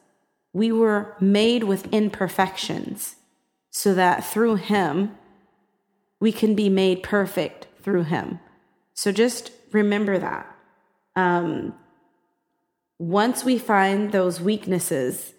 We 0.53 0.71
were 0.71 1.15
made 1.19 1.63
with 1.63 1.91
imperfections 1.93 3.15
so 3.69 3.93
that 3.93 4.25
through 4.25 4.55
Him, 4.55 5.17
we 6.19 6.31
can 6.31 6.55
be 6.55 6.69
made 6.69 7.03
perfect 7.03 7.67
through 7.81 8.03
Him. 8.03 8.39
So 8.93 9.11
just 9.11 9.51
remember 9.71 10.17
that. 10.17 10.53
Um, 11.15 11.73
once 12.99 13.43
we 13.43 13.59
find 13.59 14.11
those 14.11 14.41
weaknesses, 14.41 15.33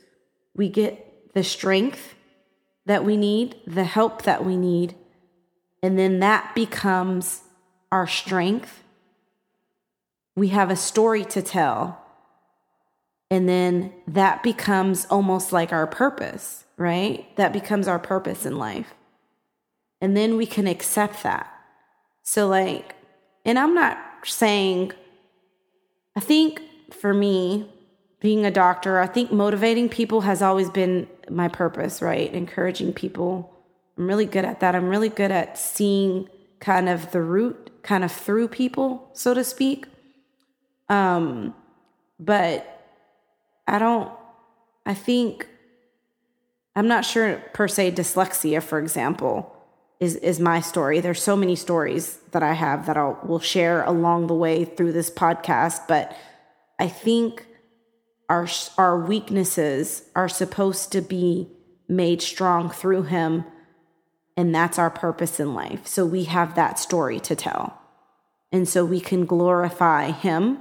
we 0.55 0.69
get 0.69 1.35
the 1.35 1.43
strength 1.43 2.15
that 2.87 3.05
we 3.05 3.17
need, 3.17 3.57
the 3.67 3.85
help 3.85 4.23
that 4.23 4.45
we 4.45 4.57
need, 4.57 4.95
and 5.83 5.99
then 5.99 6.21
that 6.21 6.55
becomes 6.55 7.43
our 7.93 8.07
strength. 8.07 8.83
We 10.37 10.49
have 10.49 10.71
a 10.71 10.77
story 10.77 11.25
to 11.27 11.43
tell, 11.43 12.01
and 13.31 13.49
then 13.49 13.93
that 14.07 14.43
becomes 14.43 15.07
almost 15.07 15.53
like 15.53 15.73
our 15.73 15.87
purpose, 15.87 16.65
right? 16.77 17.27
That 17.37 17.53
becomes 17.53 17.87
our 17.87 17.99
purpose 17.99 18.47
in 18.47 18.57
life. 18.57 18.95
And 20.01 20.17
then 20.17 20.37
we 20.37 20.47
can 20.47 20.67
accept 20.67 21.23
that. 21.25 21.53
So, 22.23 22.49
like, 22.49 22.95
and 23.45 23.59
I'm 23.59 23.75
not 23.75 23.99
saying, 24.25 24.93
I 26.17 26.21
think 26.21 26.63
for 26.91 27.13
me, 27.13 27.71
being 28.21 28.45
a 28.45 28.51
doctor, 28.51 28.99
I 28.99 29.07
think 29.07 29.31
motivating 29.31 29.89
people 29.89 30.23
has 30.23 30.43
always 30.43 30.71
been 30.71 31.07
my 31.31 31.49
purpose, 31.49 32.03
right? 32.03 32.33
Encouraging 32.33 32.93
people. 32.93 33.55
I'm 33.97 34.07
really 34.07 34.27
good 34.27 34.45
at 34.45 34.61
that. 34.61 34.75
I'm 34.75 34.89
really 34.89 35.09
good 35.09 35.31
at 35.31 35.59
seeing 35.59 36.29
kind 36.61 36.89
of 36.89 37.13
the 37.13 37.21
root 37.21 37.71
kind 37.83 38.05
of 38.05 38.11
through 38.11 38.49
people, 38.49 39.09
so 39.13 39.35
to 39.35 39.45
speak. 39.45 39.87
Um, 40.89 41.55
but 42.19 42.78
I 43.69 43.79
don't, 43.79 44.11
I 44.87 44.95
think, 44.95 45.47
I'm 46.75 46.89
not 46.89 47.05
sure 47.05 47.43
per 47.53 47.69
se 47.69 47.93
dyslexia, 47.93 48.63
for 48.63 48.79
example, 48.79 49.55
is, 50.01 50.17
is 50.17 50.41
my 50.41 50.61
story. 50.61 51.01
There's 51.01 51.23
so 51.23 51.37
many 51.37 51.57
stories 51.57 52.19
that 52.33 52.43
I 52.43 52.55
have 52.55 52.87
that 52.87 52.97
I 52.97 53.05
will 53.05 53.19
will 53.25 53.41
share 53.41 53.83
along 53.85 54.27
the 54.27 54.35
way 54.35 54.65
through 54.65 54.93
this 54.93 55.11
podcast, 55.11 55.89
but 55.89 56.17
I 56.79 56.89
think 56.89 57.47
our 58.29 58.49
our 58.77 58.99
weaknesses 58.99 60.03
are 60.15 60.29
supposed 60.29 60.93
to 60.93 61.01
be 61.01 61.49
made 61.89 62.23
strong 62.23 62.71
through 62.71 63.05
him 63.05 63.45
and 64.39 64.55
that's 64.55 64.79
our 64.79 64.89
purpose 64.89 65.41
in 65.41 65.53
life. 65.53 65.85
So 65.89 66.07
we 66.07 66.25
have 66.25 66.55
that 66.55 66.79
story 66.79 67.19
to 67.21 67.35
tell. 67.35 67.77
And 68.53 68.69
so 68.69 68.85
we 68.85 69.01
can 69.01 69.27
glorify 69.27 70.13
him 70.13 70.61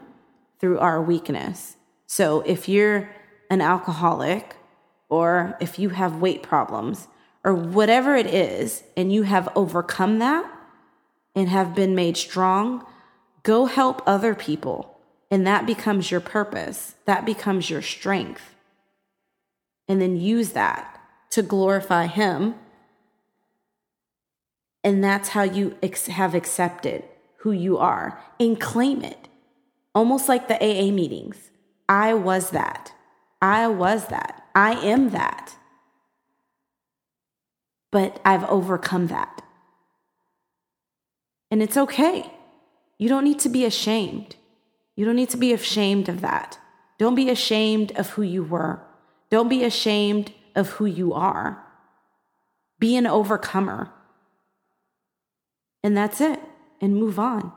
through 0.59 0.79
our 0.79 0.99
weakness 0.99 1.76
so 2.07 2.41
if 2.41 2.67
you're 2.67 3.09
an 3.49 3.61
alcoholic 3.61 4.55
or 5.09 5.55
if 5.61 5.77
you 5.77 5.89
have 5.89 6.21
weight 6.21 6.41
problems 6.41 7.07
or 7.43 7.53
whatever 7.53 8.15
it 8.15 8.27
is 8.27 8.83
and 8.97 9.13
you 9.13 9.23
have 9.23 9.47
overcome 9.55 10.19
that 10.19 10.51
and 11.35 11.47
have 11.47 11.75
been 11.75 11.93
made 11.93 12.17
strong 12.17 12.85
go 13.43 13.65
help 13.65 14.01
other 14.05 14.35
people 14.35 14.97
and 15.29 15.45
that 15.45 15.65
becomes 15.65 16.11
your 16.11 16.19
purpose, 16.19 16.95
that 17.05 17.25
becomes 17.25 17.69
your 17.69 17.81
strength. 17.81 18.55
And 19.87 20.01
then 20.01 20.17
use 20.17 20.51
that 20.51 20.99
to 21.31 21.41
glorify 21.41 22.07
Him. 22.07 22.55
And 24.83 25.03
that's 25.03 25.29
how 25.29 25.43
you 25.43 25.77
ex- 25.81 26.07
have 26.07 26.35
accepted 26.35 27.03
who 27.39 27.51
you 27.51 27.77
are 27.77 28.21
and 28.39 28.59
claim 28.59 29.01
it. 29.01 29.27
Almost 29.95 30.29
like 30.29 30.47
the 30.47 30.55
AA 30.55 30.91
meetings. 30.91 31.49
I 31.89 32.13
was 32.13 32.52
that. 32.52 32.93
I 33.41 33.67
was 33.67 34.08
that. 34.08 34.43
I 34.56 34.73
am 34.73 35.12
that. 35.12 35.56
But 37.91 38.19
I've 38.26 38.43
overcome 38.45 39.08
that. 39.08 39.41
And 41.50 41.62
it's 41.63 41.78
okay. 41.78 42.32
You 42.97 43.08
don't 43.10 43.23
need 43.23 43.39
to 43.39 43.50
be 43.50 43.63
ashamed. 43.63 44.36
You 44.95 45.06
don't 45.06 45.15
need 45.15 45.30
to 45.30 45.38
be 45.38 45.54
ashamed 45.54 46.10
of 46.10 46.21
that. 46.21 46.60
Don't 46.97 47.15
be 47.15 47.30
ashamed 47.30 47.91
of 47.95 48.10
who 48.12 48.23
you 48.23 48.43
were. 48.43 48.82
Don't 49.30 49.50
be 49.50 49.63
ashamed 49.63 50.34
of 50.56 50.71
who 50.71 50.86
you 50.86 51.13
are. 51.13 51.63
Be 52.80 52.95
an 52.95 53.08
overcomer. 53.08 53.91
And 55.84 55.95
that's 55.95 56.19
it. 56.19 56.39
And 56.82 56.95
move 56.95 57.19
on. 57.19 57.54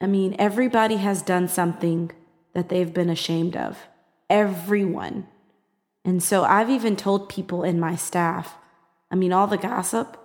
I 0.00 0.06
mean, 0.06 0.36
everybody 0.38 0.96
has 0.96 1.22
done 1.22 1.48
something 1.48 2.12
that 2.52 2.68
they've 2.68 2.92
been 2.92 3.10
ashamed 3.10 3.56
of. 3.56 3.78
Everyone. 4.28 5.26
And 6.04 6.22
so 6.22 6.44
I've 6.44 6.70
even 6.70 6.96
told 6.96 7.28
people 7.28 7.64
in 7.64 7.80
my 7.80 7.96
staff, 7.96 8.56
I 9.10 9.14
mean, 9.14 9.32
all 9.32 9.46
the 9.46 9.56
gossip, 9.56 10.16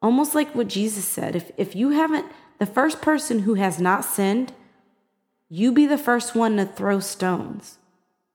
almost 0.00 0.34
like 0.34 0.54
what 0.54 0.68
Jesus 0.68 1.04
said 1.04 1.34
if, 1.34 1.50
if 1.56 1.74
you 1.74 1.90
haven't 1.90 2.26
the 2.58 2.66
first 2.66 3.00
person 3.00 3.40
who 3.40 3.54
has 3.54 3.80
not 3.80 4.04
sinned, 4.04 4.52
you 5.48 5.72
be 5.72 5.86
the 5.86 5.98
first 5.98 6.34
one 6.34 6.56
to 6.56 6.66
throw 6.66 7.00
stones. 7.00 7.78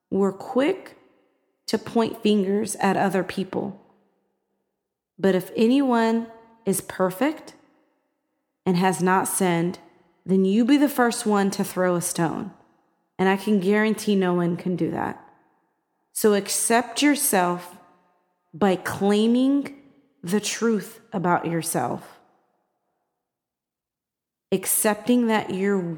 We're 0.09 0.31
quick 0.31 0.97
to 1.67 1.77
point 1.77 2.21
fingers 2.23 2.75
at 2.77 2.97
other 2.97 3.23
people. 3.23 3.79
But 5.19 5.35
if 5.35 5.51
anyone 5.55 6.27
is 6.65 6.81
perfect 6.81 7.53
and 8.65 8.77
has 8.77 9.01
not 9.01 9.27
sinned, 9.27 9.79
then 10.25 10.45
you 10.45 10.65
be 10.65 10.77
the 10.77 10.89
first 10.89 11.25
one 11.25 11.51
to 11.51 11.63
throw 11.63 11.95
a 11.95 12.01
stone. 12.01 12.51
And 13.19 13.29
I 13.29 13.37
can 13.37 13.59
guarantee 13.59 14.15
no 14.15 14.33
one 14.33 14.57
can 14.57 14.75
do 14.75 14.91
that. 14.91 15.23
So 16.13 16.33
accept 16.33 17.01
yourself 17.01 17.77
by 18.53 18.75
claiming 18.75 19.81
the 20.23 20.39
truth 20.39 21.01
about 21.11 21.45
yourself 21.45 22.19
accepting 24.53 25.27
that 25.27 25.53
you're 25.53 25.97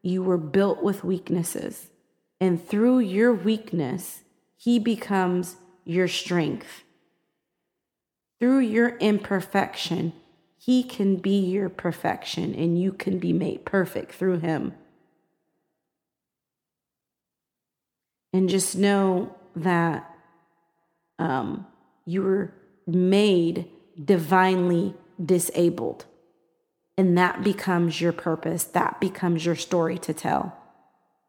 you 0.00 0.22
were 0.22 0.38
built 0.38 0.82
with 0.82 1.04
weaknesses 1.04 1.90
and 2.40 2.64
through 2.64 3.00
your 3.00 3.34
weakness 3.34 4.22
he 4.56 4.78
becomes 4.78 5.56
your 5.84 6.08
strength 6.08 6.84
through 8.38 8.60
your 8.60 8.96
imperfection 8.98 10.12
he 10.66 10.82
can 10.82 11.14
be 11.14 11.38
your 11.38 11.68
perfection 11.68 12.52
and 12.52 12.76
you 12.76 12.92
can 12.92 13.20
be 13.20 13.32
made 13.32 13.64
perfect 13.64 14.12
through 14.12 14.40
him 14.40 14.74
and 18.32 18.48
just 18.48 18.76
know 18.76 19.32
that 19.54 20.12
um, 21.20 21.64
you 22.04 22.20
were 22.20 22.52
made 22.84 23.70
divinely 24.04 24.92
disabled 25.24 26.04
and 26.98 27.16
that 27.16 27.44
becomes 27.44 28.00
your 28.00 28.12
purpose. 28.12 28.64
That 28.64 29.00
becomes 29.00 29.46
your 29.46 29.54
story 29.54 29.98
to 29.98 30.12
tell. 30.12 30.56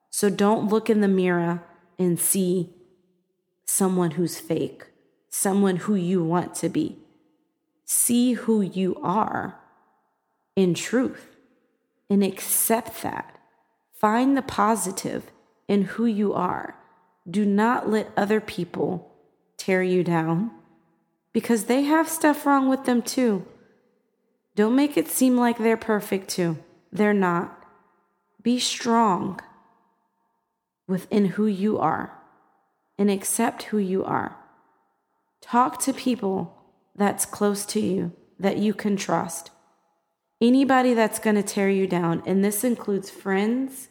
So 0.10 0.32
don't 0.32 0.68
look 0.68 0.90
in 0.90 1.02
the 1.02 1.08
mirror 1.08 1.64
and 2.00 2.20
see 2.20 2.74
someone 3.66 4.12
who's 4.12 4.40
fake, 4.40 4.86
someone 5.30 5.76
who 5.76 5.94
you 5.94 6.24
want 6.24 6.56
to 6.56 6.70
be. 6.70 6.98
See 7.88 8.34
who 8.34 8.62
you 8.62 8.98
are 9.02 9.60
in 10.56 10.74
truth. 10.74 11.36
and 12.10 12.24
accept 12.24 13.02
that. 13.02 13.38
Find 13.92 14.38
the 14.38 14.42
positive 14.42 15.32
in 15.68 15.82
who 15.84 16.06
you 16.06 16.34
are. 16.34 16.76
Do 17.30 17.46
not 17.46 17.90
let 17.90 18.12
other 18.16 18.40
people 18.40 19.12
tear 19.58 19.84
you 19.84 20.04
down 20.04 20.52
because 21.34 21.66
they 21.66 21.84
have 21.84 22.08
stuff 22.08 22.46
wrong 22.46 22.70
with 22.70 22.86
them 22.86 23.02
too. 23.02 23.46
Don't 24.56 24.76
make 24.76 24.96
it 24.96 25.10
seem 25.10 25.36
like 25.36 25.58
they're 25.58 25.76
perfect 25.76 26.30
too. 26.30 26.58
They're 26.94 27.14
not. 27.14 27.66
Be 28.42 28.60
strong 28.60 29.42
within 30.88 31.26
who 31.26 31.46
you 31.46 31.78
are 31.78 32.18
and 32.98 33.12
accept 33.12 33.64
who 33.64 33.78
you 33.78 34.06
are. 34.06 34.38
Talk 35.42 35.82
to 35.82 35.92
people 35.94 36.57
that's 36.98 37.26
close 37.26 37.66
to 37.68 37.80
you 37.80 38.12
that 38.40 38.58
you 38.58 38.74
can 38.74 38.98
trust. 38.98 39.52
Anybody 40.42 40.94
that's 40.94 41.20
going 41.20 41.36
to 41.36 41.44
tear 41.44 41.70
you 41.70 41.88
down, 41.88 42.22
and 42.26 42.44
this 42.44 42.64
includes 42.64 43.10
friends, 43.10 43.90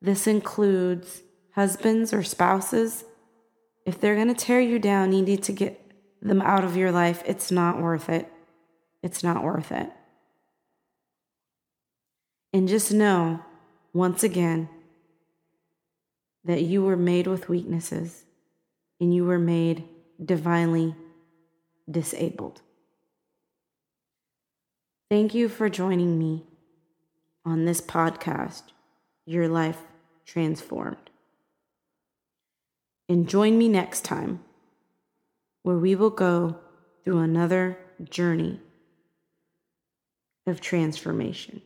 this 0.00 0.26
includes 0.26 1.22
husbands 1.54 2.12
or 2.12 2.22
spouses. 2.22 3.04
If 3.84 4.00
they're 4.00 4.16
going 4.16 4.28
to 4.28 4.34
tear 4.34 4.60
you 4.60 4.78
down, 4.78 5.12
you 5.12 5.22
need 5.22 5.42
to 5.44 5.52
get 5.52 5.80
them 6.20 6.42
out 6.42 6.64
of 6.64 6.76
your 6.76 6.90
life. 6.90 7.22
It's 7.26 7.50
not 7.50 7.80
worth 7.80 8.08
it. 8.08 8.30
It's 9.02 9.22
not 9.22 9.44
worth 9.44 9.70
it. 9.70 9.90
And 12.52 12.68
just 12.68 12.92
know, 12.92 13.40
once 13.92 14.24
again, 14.24 14.68
that 16.44 16.62
you 16.62 16.82
were 16.82 16.96
made 16.96 17.26
with 17.26 17.48
weaknesses 17.48 18.24
and 19.00 19.14
you 19.14 19.24
were 19.24 19.38
made 19.38 19.84
divinely 20.24 20.94
disabled. 21.90 22.62
Thank 25.10 25.34
you 25.34 25.48
for 25.48 25.68
joining 25.68 26.18
me 26.18 26.44
on 27.44 27.64
this 27.64 27.80
podcast, 27.80 28.62
Your 29.24 29.48
Life 29.48 29.80
Transformed. 30.24 31.10
And 33.08 33.28
join 33.28 33.56
me 33.56 33.68
next 33.68 34.04
time 34.04 34.40
where 35.62 35.78
we 35.78 35.94
will 35.94 36.10
go 36.10 36.58
through 37.04 37.18
another 37.18 37.78
journey 38.10 38.60
of 40.46 40.60
transformation. 40.60 41.62